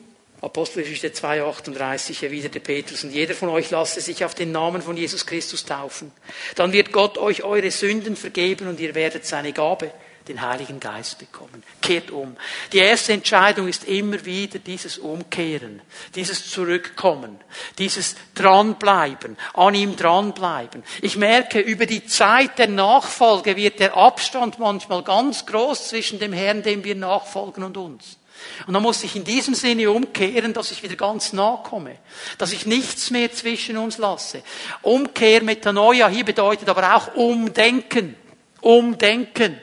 [0.47, 5.27] Apostelgeschichte 2,38 erwiderte Petrus, und jeder von euch lasse sich auf den Namen von Jesus
[5.27, 6.13] Christus taufen.
[6.55, 9.91] Dann wird Gott euch eure Sünden vergeben und ihr werdet seine Gabe,
[10.29, 11.65] den Heiligen Geist bekommen.
[11.83, 12.37] Kehrt um.
[12.73, 15.83] Die erste Entscheidung ist immer wieder dieses Umkehren,
[16.15, 17.41] dieses Zurückkommen,
[17.79, 20.85] dieses Dranbleiben, an ihm dranbleiben.
[21.03, 26.33] Ich merke, über die Zeit der Nachfolge wird der Abstand manchmal ganz groß zwischen dem
[26.33, 28.19] Herrn, dem wir nachfolgen, und uns.
[28.67, 31.99] Und dann muss ich in diesem Sinne umkehren, dass ich wieder ganz nah komme.
[32.39, 34.43] Dass ich nichts mehr zwischen uns lasse.
[34.83, 38.17] Umkehr, Metanoia hier bedeutet aber auch umdenken.
[38.61, 39.61] Umdenken.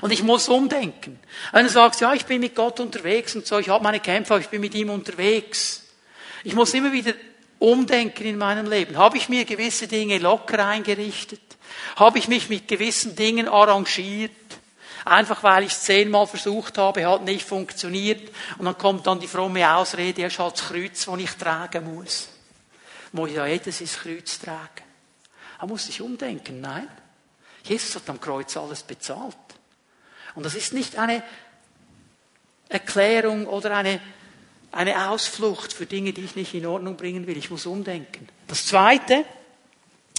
[0.00, 1.18] Und ich muss umdenken.
[1.52, 4.38] Wenn du sagst, ja, ich bin mit Gott unterwegs und so, ich habe meine Kämpfe,
[4.40, 5.84] ich bin mit ihm unterwegs.
[6.44, 7.12] Ich muss immer wieder
[7.58, 8.96] umdenken in meinem Leben.
[8.96, 11.40] Habe ich mir gewisse Dinge locker eingerichtet?
[11.96, 14.32] Habe ich mich mit gewissen Dingen arrangiert?
[15.08, 18.30] Einfach weil ich es zehnmal versucht habe, hat nicht funktioniert.
[18.58, 22.28] Und dann kommt dann die fromme Ausrede, es ist das Kreuz, das ich tragen muss.
[23.12, 24.84] Muss ich ja jedes ins Kreuz tragen?
[25.58, 26.60] Da muss ich umdenken.
[26.60, 26.88] Nein.
[27.64, 29.36] Jesus hat am Kreuz alles bezahlt.
[30.34, 31.22] Und das ist nicht eine
[32.68, 34.00] Erklärung oder eine,
[34.72, 37.36] eine Ausflucht für Dinge, die ich nicht in Ordnung bringen will.
[37.36, 38.28] Ich muss umdenken.
[38.46, 39.24] Das Zweite,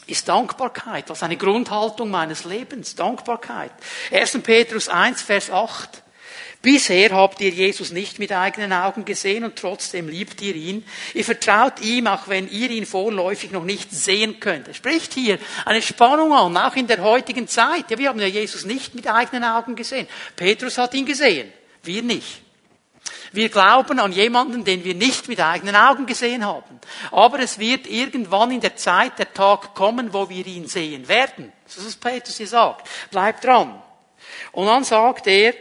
[0.09, 2.95] ist Dankbarkeit, als eine Grundhaltung meines Lebens.
[2.95, 3.71] Dankbarkeit.
[4.11, 4.39] 1.
[4.43, 6.03] Petrus 1, Vers 8.
[6.61, 10.83] Bisher habt ihr Jesus nicht mit eigenen Augen gesehen und trotzdem liebt ihr ihn.
[11.13, 14.67] Ihr vertraut ihm, auch wenn ihr ihn vorläufig noch nicht sehen könnt.
[14.67, 17.89] Er spricht hier eine Spannung an, auch in der heutigen Zeit.
[17.89, 20.07] Ja, wir haben ja Jesus nicht mit eigenen Augen gesehen.
[20.35, 21.49] Petrus hat ihn gesehen,
[21.83, 22.41] wir nicht.
[23.31, 26.79] Wir glauben an jemanden, den wir nicht mit eigenen Augen gesehen haben.
[27.11, 31.51] Aber es wird irgendwann in der Zeit der Tag kommen, wo wir ihn sehen werden.
[31.65, 32.87] Das ist, was Petrus hier sagt.
[33.11, 33.81] Bleibt dran.
[34.51, 35.53] Und dann sagt er,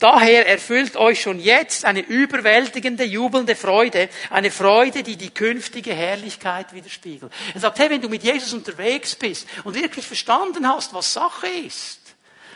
[0.00, 6.72] Daher erfüllt euch schon jetzt eine überwältigende, jubelnde Freude, eine Freude, die die künftige Herrlichkeit
[6.72, 7.30] widerspiegelt.
[7.52, 11.48] Er sagt, hey, wenn du mit Jesus unterwegs bist und wirklich verstanden hast, was Sache
[11.48, 12.00] ist,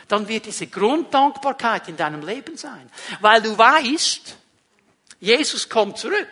[0.07, 2.89] dann wird diese Grunddankbarkeit in deinem Leben sein.
[3.21, 4.37] Weil du weißt,
[5.25, 6.27] Jesus kommt zurück.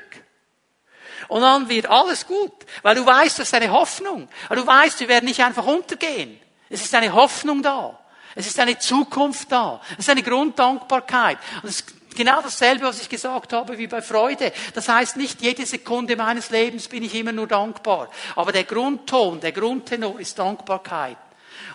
[1.27, 2.51] Und dann wird alles gut,
[2.83, 4.27] weil du weißt, das ist eine Hoffnung.
[4.45, 6.39] Aber du weißt, wir werden nicht einfach untergehen.
[6.69, 7.99] Es ist eine Hoffnung da.
[8.35, 9.81] Es ist eine Zukunft da.
[9.93, 11.37] Es ist eine Grunddankbarkeit.
[11.61, 14.51] Und es ist genau dasselbe, was ich gesagt habe, wie bei Freude.
[14.73, 18.09] Das heißt, nicht jede Sekunde meines Lebens bin ich immer nur dankbar.
[18.35, 21.17] Aber der Grundton, der Grundtenor ist Dankbarkeit.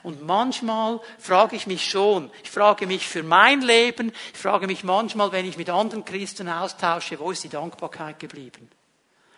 [0.03, 4.85] Und manchmal frage ich mich schon, ich frage mich für mein Leben, ich frage mich
[4.85, 8.71] manchmal, wenn ich mit anderen Christen austausche, wo ist die Dankbarkeit geblieben?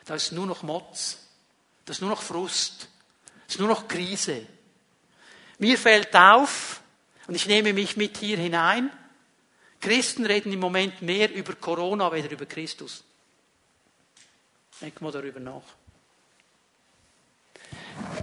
[0.04, 1.18] Da ist nur noch Motz,
[1.84, 2.88] da ist nur noch Frust,
[3.24, 4.46] da ist nur noch Krise.
[5.58, 6.80] Mir fällt auf,
[7.26, 8.90] und ich nehme mich mit hier hinein,
[9.80, 13.02] Christen reden im Moment mehr über Corona, weder über Christus.
[14.80, 15.62] Denk mal darüber nach.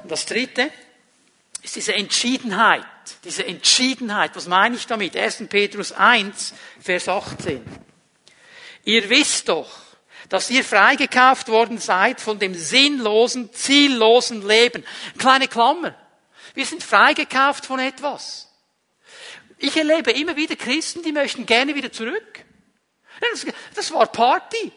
[0.07, 0.71] Das dritte,
[1.67, 2.85] ist diese Entschiedenheit.
[3.23, 4.35] Diese Entschiedenheit.
[4.35, 5.15] Was meine ich damit?
[5.15, 5.43] 1.
[5.49, 7.63] Petrus 1, Vers 18.
[8.85, 9.69] Ihr wisst doch,
[10.29, 14.85] dass ihr freigekauft worden seid von dem sinnlosen, ziellosen Leben.
[15.17, 15.93] Kleine Klammer.
[16.53, 18.47] Wir sind freigekauft von etwas.
[19.57, 22.45] Ich erlebe immer wieder Christen, die möchten gerne wieder zurück.
[23.75, 24.71] Das, war Party.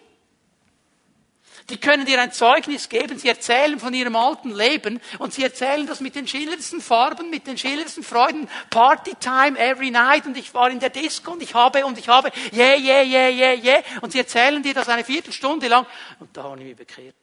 [1.70, 5.86] Die können dir ein Zeugnis geben, sie erzählen von ihrem alten Leben und sie erzählen
[5.86, 8.48] das mit den schillerndsten Farben, mit den schillerndsten Freuden.
[8.70, 12.08] Party time every night und ich war in der Disco und ich habe und ich
[12.08, 13.82] habe, yeah, yeah, yeah, yeah, yeah.
[14.00, 15.86] Und sie erzählen dir das eine Viertelstunde lang
[16.18, 17.14] und da habe ich mich bekehrt.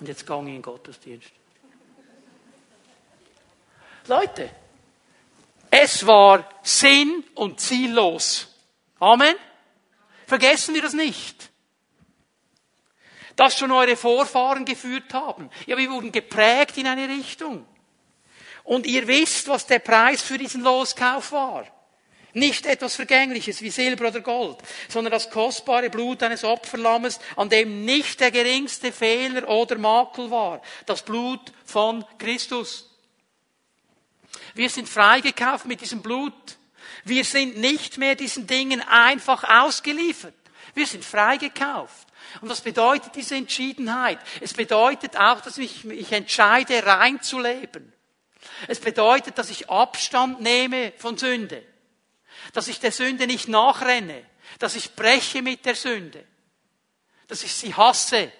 [0.00, 1.30] Und jetzt gehe ich in den Gottesdienst.
[4.06, 4.48] Leute,
[5.70, 8.48] es war sinn- und ziellos.
[8.98, 9.34] Amen.
[10.26, 11.51] Vergessen wir das nicht
[13.36, 15.50] das schon eure Vorfahren geführt haben.
[15.66, 17.66] Ja, wir wurden geprägt in eine Richtung.
[18.64, 21.66] Und ihr wisst, was der Preis für diesen Loskauf war.
[22.34, 24.56] Nicht etwas Vergängliches wie Silber oder Gold,
[24.88, 30.62] sondern das kostbare Blut eines Opferlammes, an dem nicht der geringste Fehler oder Makel war.
[30.86, 32.88] Das Blut von Christus.
[34.54, 36.32] Wir sind freigekauft mit diesem Blut.
[37.04, 40.34] Wir sind nicht mehr diesen Dingen einfach ausgeliefert.
[40.74, 42.08] Wir sind freigekauft.
[42.40, 44.18] Und was bedeutet diese Entschiedenheit?
[44.40, 47.92] Es bedeutet auch, dass ich mich entscheide, rein zu leben.
[48.68, 51.62] Es bedeutet, dass ich Abstand nehme von Sünde.
[52.52, 54.24] Dass ich der Sünde nicht nachrenne.
[54.58, 56.24] Dass ich breche mit der Sünde.
[57.28, 58.32] Dass ich sie hasse,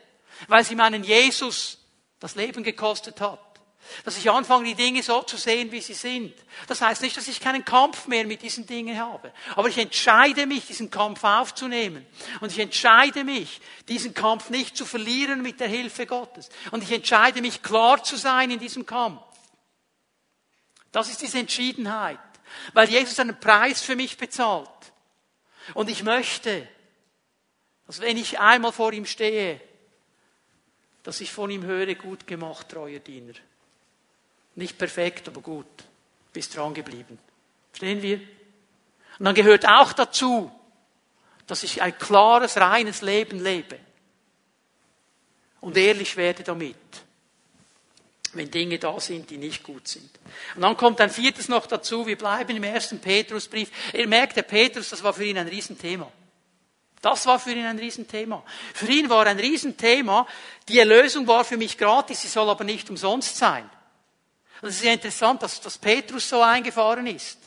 [0.48, 1.78] weil sie meinen Jesus
[2.18, 3.51] das Leben gekostet hat.
[4.04, 6.34] Dass ich anfange, die Dinge so zu sehen, wie sie sind.
[6.66, 9.32] Das heißt nicht, dass ich keinen Kampf mehr mit diesen Dingen habe.
[9.56, 12.06] Aber ich entscheide mich, diesen Kampf aufzunehmen.
[12.40, 16.48] Und ich entscheide mich, diesen Kampf nicht zu verlieren mit der Hilfe Gottes.
[16.70, 19.20] Und ich entscheide mich, klar zu sein in diesem Kampf.
[20.90, 22.18] Das ist diese Entschiedenheit.
[22.74, 24.68] Weil Jesus einen Preis für mich bezahlt.
[25.74, 26.68] Und ich möchte,
[27.86, 29.60] dass wenn ich einmal vor ihm stehe,
[31.02, 33.34] dass ich von ihm höre, gut gemacht, treuer Diener.
[34.54, 35.66] Nicht perfekt, aber gut.
[36.32, 37.18] Bist dran geblieben.
[37.70, 38.20] Verstehen wir?
[39.18, 40.50] Und dann gehört auch dazu,
[41.46, 43.78] dass ich ein klares, reines Leben lebe.
[45.60, 46.76] Und ehrlich werde damit.
[48.32, 50.10] Wenn Dinge da sind, die nicht gut sind.
[50.54, 52.06] Und dann kommt ein viertes noch dazu.
[52.06, 53.70] Wir bleiben im ersten Petrusbrief.
[53.92, 56.10] Ihr merkt, der Petrus, das war für ihn ein Riesenthema.
[57.02, 58.42] Das war für ihn ein Riesenthema.
[58.72, 60.26] Für ihn war ein Riesenthema,
[60.68, 63.68] die Erlösung war für mich gratis, sie soll aber nicht umsonst sein.
[64.62, 67.38] Und es ist ja interessant, dass, dass Petrus so eingefahren ist.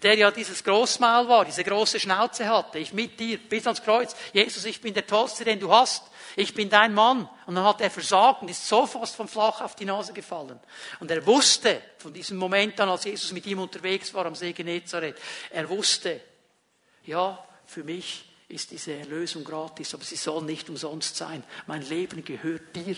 [0.00, 2.78] Der ja dieses Großmaul war, diese große Schnauze hatte.
[2.78, 4.14] Ich mit dir, bis ans Kreuz.
[4.32, 6.04] Jesus, ich bin der Tollste, den du hast.
[6.36, 7.28] Ich bin dein Mann.
[7.46, 10.60] Und dann hat er versagt und ist so fast vom Flach auf die Nase gefallen.
[11.00, 14.52] Und er wusste, von diesem Moment an, als Jesus mit ihm unterwegs war am See
[14.52, 15.16] Genezareth,
[15.50, 16.20] er wusste,
[17.04, 21.42] ja, für mich ist diese Erlösung gratis, aber sie soll nicht umsonst sein.
[21.66, 22.96] Mein Leben gehört dir.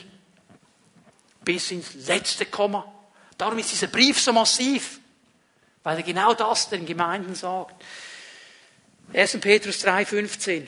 [1.42, 2.99] Bis ins letzte Komma.
[3.40, 5.00] Darum ist dieser Brief so massiv,
[5.82, 7.82] weil er genau das den Gemeinden sagt.
[9.14, 9.38] 1.
[9.40, 10.66] Petrus 3,15.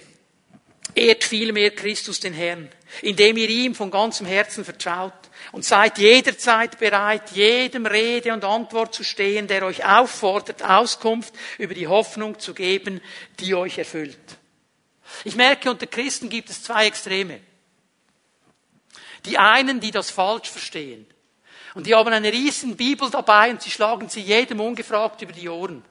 [0.95, 2.71] Ehrt vielmehr Christus den Herrn,
[3.03, 5.13] indem ihr ihm von ganzem Herzen vertraut
[5.53, 11.75] und seid jederzeit bereit, jedem Rede und Antwort zu stehen, der euch auffordert, Auskunft über
[11.75, 13.03] die Hoffnung zu geben,
[13.41, 14.19] die euch erfüllt.
[15.25, 17.41] Ich merke, unter Christen gibt es zwei Extreme.
[19.27, 21.07] Die einen, die das falsch verstehen
[21.75, 25.49] und die haben eine riesen Bibel dabei und sie schlagen sie jedem ungefragt über die
[25.49, 25.85] Ohren.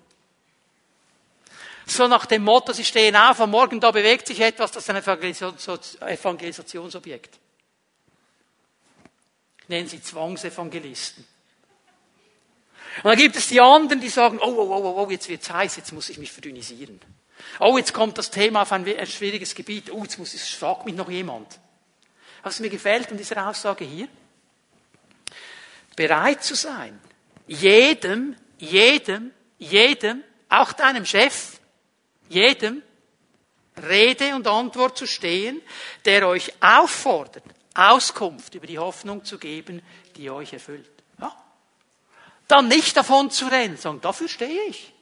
[1.85, 4.89] So nach dem Motto, sie stehen auf, am Morgen da bewegt sich etwas, das ist
[4.89, 7.39] ein Evangelisationsobjekt.
[9.67, 11.25] Nennen sie Zwangsevangelisten.
[12.97, 15.77] Und dann gibt es die anderen, die sagen, oh, oh, oh, oh, jetzt wird's heiß,
[15.77, 16.99] jetzt muss ich mich verdünnisieren.
[17.59, 19.91] Oh, jetzt kommt das Thema auf ein schwieriges Gebiet.
[19.91, 21.59] Oh, jetzt muss ich, fragt mich noch jemand.
[22.43, 24.07] Was mir gefällt an dieser Aussage hier?
[25.95, 26.99] Bereit zu sein,
[27.47, 31.59] jedem, jedem, jedem, auch deinem Chef,
[32.29, 32.81] jedem
[33.77, 35.61] Rede und Antwort zu stehen,
[36.05, 39.81] der euch auffordert, Auskunft über die Hoffnung zu geben,
[40.15, 40.89] die euch erfüllt.
[41.19, 41.35] Ja?
[42.47, 44.93] Dann nicht davon zu rennen, sagen, dafür stehe ich.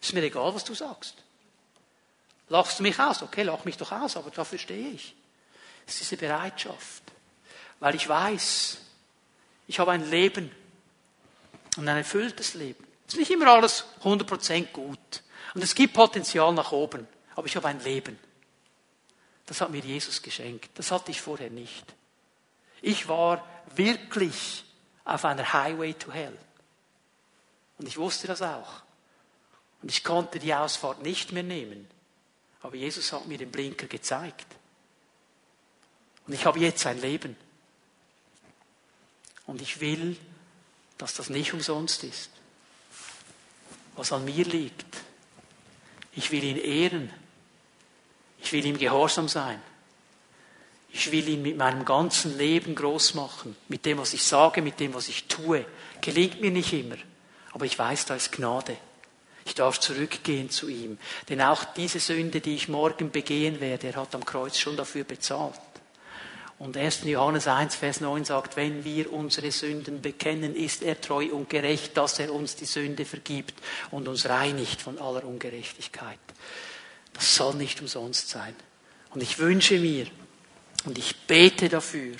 [0.00, 1.14] Ist mir egal, was du sagst.
[2.48, 3.22] Lachst du mich aus?
[3.22, 5.14] Okay, lach mich doch aus, aber dafür stehe ich.
[5.86, 7.02] Es ist diese Bereitschaft.
[7.80, 8.78] Weil ich weiß,
[9.66, 10.50] ich habe ein Leben
[11.76, 12.84] und ein erfülltes Leben.
[13.06, 15.22] Es ist nicht immer alles 100% gut.
[15.54, 17.06] Und es gibt Potenzial nach oben.
[17.34, 18.18] Aber ich habe ein Leben.
[19.46, 20.70] Das hat mir Jesus geschenkt.
[20.74, 21.94] Das hatte ich vorher nicht.
[22.82, 24.64] Ich war wirklich
[25.04, 26.36] auf einer Highway to Hell.
[27.78, 28.82] Und ich wusste das auch.
[29.82, 31.88] Und ich konnte die Ausfahrt nicht mehr nehmen.
[32.62, 34.46] Aber Jesus hat mir den Blinker gezeigt.
[36.26, 37.36] Und ich habe jetzt ein Leben.
[39.46, 40.16] Und ich will,
[40.98, 42.30] dass das nicht umsonst ist.
[43.96, 44.84] was an mir liegt.
[46.14, 47.10] Ich will ihn ehren.
[48.42, 49.60] Ich will ihm gehorsam sein.
[50.90, 53.56] Ich will ihn mit meinem ganzen Leben groß machen.
[53.68, 55.64] Mit dem, was ich sage, mit dem, was ich tue.
[56.00, 56.96] Gelingt mir nicht immer.
[57.52, 58.76] Aber ich weiß, da ist Gnade.
[59.44, 60.98] Ich darf zurückgehen zu ihm.
[61.28, 65.04] Denn auch diese Sünde, die ich morgen begehen werde, er hat am Kreuz schon dafür
[65.04, 65.60] bezahlt.
[66.58, 67.04] Und 1.
[67.04, 71.96] Johannes 1, Vers 9 sagt, wenn wir unsere Sünden bekennen, ist er treu und gerecht,
[71.96, 73.54] dass er uns die Sünde vergibt
[73.90, 76.18] und uns reinigt von aller Ungerechtigkeit.
[77.12, 78.54] Das soll nicht umsonst sein.
[79.10, 80.06] Und ich wünsche mir
[80.86, 82.16] und ich bete dafür,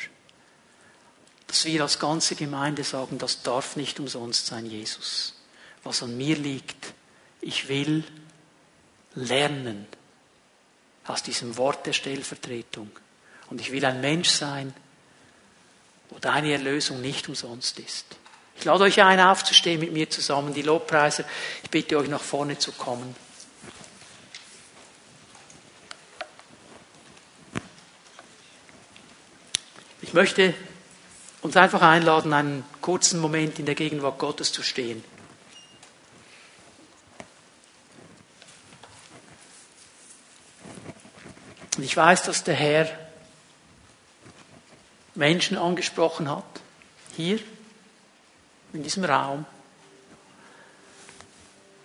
[1.46, 5.34] dass wir als ganze Gemeinde sagen, das darf nicht umsonst sein, Jesus.
[5.82, 6.92] Was an mir liegt,
[7.40, 8.04] ich will
[9.14, 9.86] lernen
[11.06, 12.90] aus diesem Wort der Stellvertretung
[13.50, 14.74] und ich will ein Mensch sein,
[16.10, 18.06] wo deine Erlösung nicht umsonst ist.
[18.58, 21.24] Ich lade euch ein, aufzustehen mit mir zusammen, die Lobpreiser.
[21.62, 23.14] Ich bitte euch nach vorne zu kommen.
[30.00, 30.54] Ich möchte
[31.42, 35.04] uns einfach einladen, einen kurzen Moment in der Gegenwart Gottes zu stehen.
[41.76, 43.05] Und ich weiß, dass der Herr
[45.16, 46.44] Menschen angesprochen hat,
[47.16, 47.38] hier
[48.72, 49.44] in diesem Raum,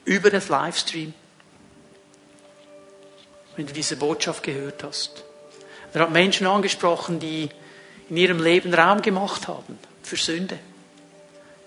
[0.06, 1.14] über das Livestream,
[3.56, 5.24] wenn du diese Botschaft gehört hast.
[5.94, 7.50] Er hat Menschen angesprochen, die
[8.10, 10.60] in ihrem Leben Raum gemacht haben für Sünde,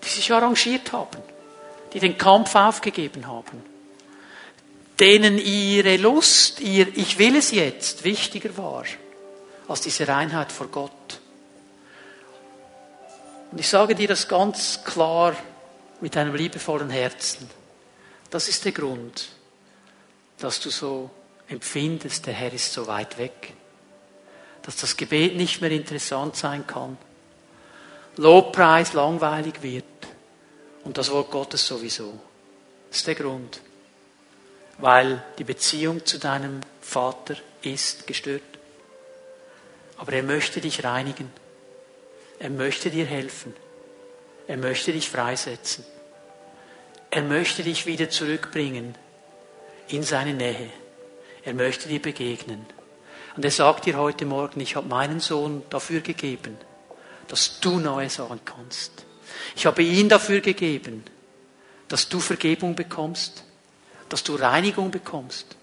[0.03, 1.17] die sich arrangiert haben,
[1.93, 3.63] die den Kampf aufgegeben haben,
[4.99, 8.85] denen ihre Lust, ihr Ich will es jetzt wichtiger war
[9.67, 11.19] als diese Reinheit vor Gott.
[13.55, 15.33] Und ich sage dir das ganz klar
[16.01, 17.49] mit einem liebevollen Herzen.
[18.29, 19.29] Das ist der Grund,
[20.39, 21.09] dass du so
[21.47, 23.53] empfindest, der Herr ist so weit weg.
[24.63, 26.97] Dass das Gebet nicht mehr interessant sein kann.
[28.17, 29.85] Lobpreis langweilig wird.
[30.83, 32.19] Und das Wort Gottes sowieso.
[32.89, 33.61] Das ist der Grund.
[34.79, 38.41] Weil die Beziehung zu deinem Vater ist gestört.
[39.95, 41.44] Aber er möchte dich reinigen.
[42.39, 43.53] Er möchte dir helfen.
[44.47, 45.85] Er möchte dich freisetzen.
[47.09, 48.95] Er möchte dich wieder zurückbringen
[49.87, 50.69] in seine Nähe.
[51.43, 52.65] Er möchte dir begegnen.
[53.35, 56.57] Und er sagt dir heute Morgen, ich habe meinen Sohn dafür gegeben,
[57.27, 59.05] dass du Neues sagen kannst.
[59.55, 61.03] Ich habe ihn dafür gegeben,
[61.87, 63.43] dass du Vergebung bekommst,
[64.09, 65.55] dass du Reinigung bekommst,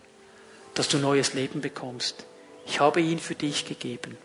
[0.75, 2.27] dass du neues Leben bekommst.
[2.66, 4.16] Ich habe ihn für dich gegeben.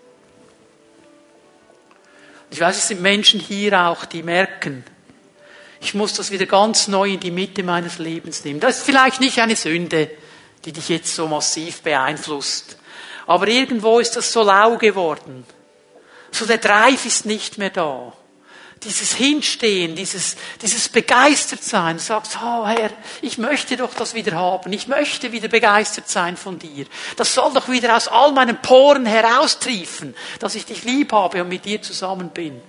[2.50, 4.84] Ich weiß, es sind Menschen hier auch, die merken,
[5.80, 8.60] ich muss das wieder ganz neu in die Mitte meines Lebens nehmen.
[8.60, 10.10] Das ist vielleicht nicht eine Sünde,
[10.66, 12.78] die dich jetzt so massiv beeinflusst.
[13.28, 15.46] Aber irgendwo ist das so lau geworden.
[16.32, 18.14] So der Drive ist nicht mehr da
[18.84, 24.72] dieses Hinstehen, dieses, dieses Begeistertsein, du sagst, oh Herr, ich möchte doch das wieder haben,
[24.74, 26.86] ich möchte wieder begeistert sein von dir.
[27.16, 31.50] Das soll doch wieder aus all meinen Poren heraustriefen, dass ich dich lieb habe und
[31.50, 32.62] mit dir zusammen bin.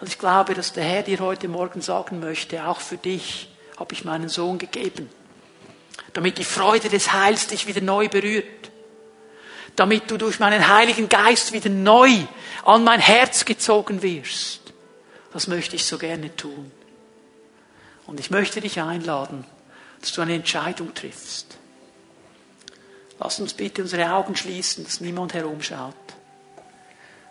[0.00, 3.48] Und ich glaube, dass der Herr dir heute Morgen sagen möchte, auch für dich
[3.78, 5.10] habe ich meinen Sohn gegeben,
[6.12, 8.70] damit die Freude des Heils dich wieder neu berührt,
[9.74, 12.10] damit du durch meinen Heiligen Geist wieder neu
[12.64, 14.66] an mein Herz gezogen wirst
[15.36, 16.72] das möchte ich so gerne tun.
[18.06, 19.44] Und ich möchte dich einladen,
[20.00, 21.58] dass du eine Entscheidung triffst.
[23.18, 25.94] Lass uns bitte unsere Augen schließen, dass niemand herumschaut.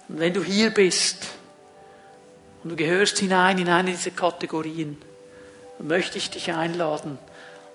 [0.08, 1.26] Und wenn du hier bist
[2.64, 5.02] und du gehörst hinein in eine dieser Kategorien,
[5.80, 7.18] dann möchte ich dich einladen,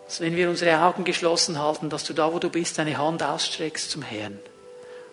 [0.06, 3.24] dass wenn wir unsere Augen geschlossen halten, dass du da, wo du bist, deine Hand
[3.24, 4.38] ausstreckst zum Herrn.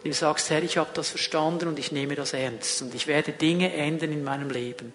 [0.04, 3.08] Und du sagst, Herr, ich habe das verstanden und ich nehme das ernst und ich
[3.08, 4.94] werde Dinge ändern in meinem Leben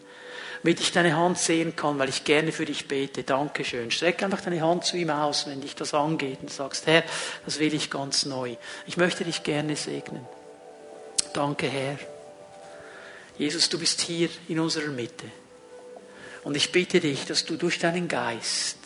[0.62, 3.24] damit ich deine Hand sehen kann, weil ich gerne für dich bete.
[3.24, 3.90] Dankeschön.
[3.90, 7.02] Streck einfach deine Hand zu ihm aus, wenn dich das angeht und sagst, Herr,
[7.44, 8.56] das will ich ganz neu.
[8.86, 10.24] Ich möchte dich gerne segnen.
[11.32, 11.98] Danke, Herr.
[13.38, 15.26] Jesus, du bist hier in unserer Mitte.
[16.44, 18.78] Und ich bitte dich, dass du durch deinen Geist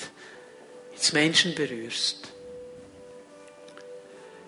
[0.94, 2.28] jetzt Menschen berührst.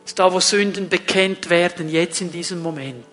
[0.04, 3.04] Dass da, wo Sünden bekennt werden, jetzt in diesem Moment,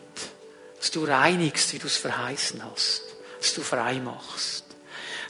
[0.78, 4.63] dass du reinigst, wie du es verheißen hast dass du frei machst.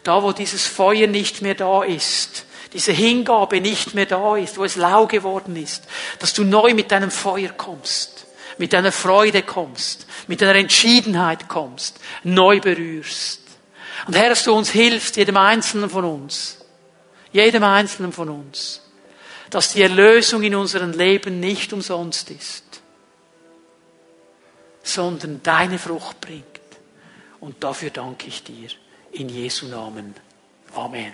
[0.04, 4.66] Da, wo dieses Feuer nicht mehr da ist, diese Hingabe nicht mehr da ist, wo
[4.66, 5.86] es lau geworden ist,
[6.20, 8.28] dass du neu mit deinem Feuer kommst,
[8.58, 13.42] mit deiner Freude kommst, mit deiner Entschiedenheit kommst, neu berührst.
[14.08, 16.58] Und Herr, dass du uns hilfst, jedem Einzelnen von uns,
[17.32, 18.82] jedem Einzelnen von uns,
[19.50, 22.64] dass die Erlösung in unserem Leben nicht umsonst ist,
[24.84, 26.55] sondern deine Frucht bringt.
[27.46, 28.70] Und dafür danke ich dir.
[29.12, 30.16] In Jesu Namen.
[30.74, 31.14] Amen.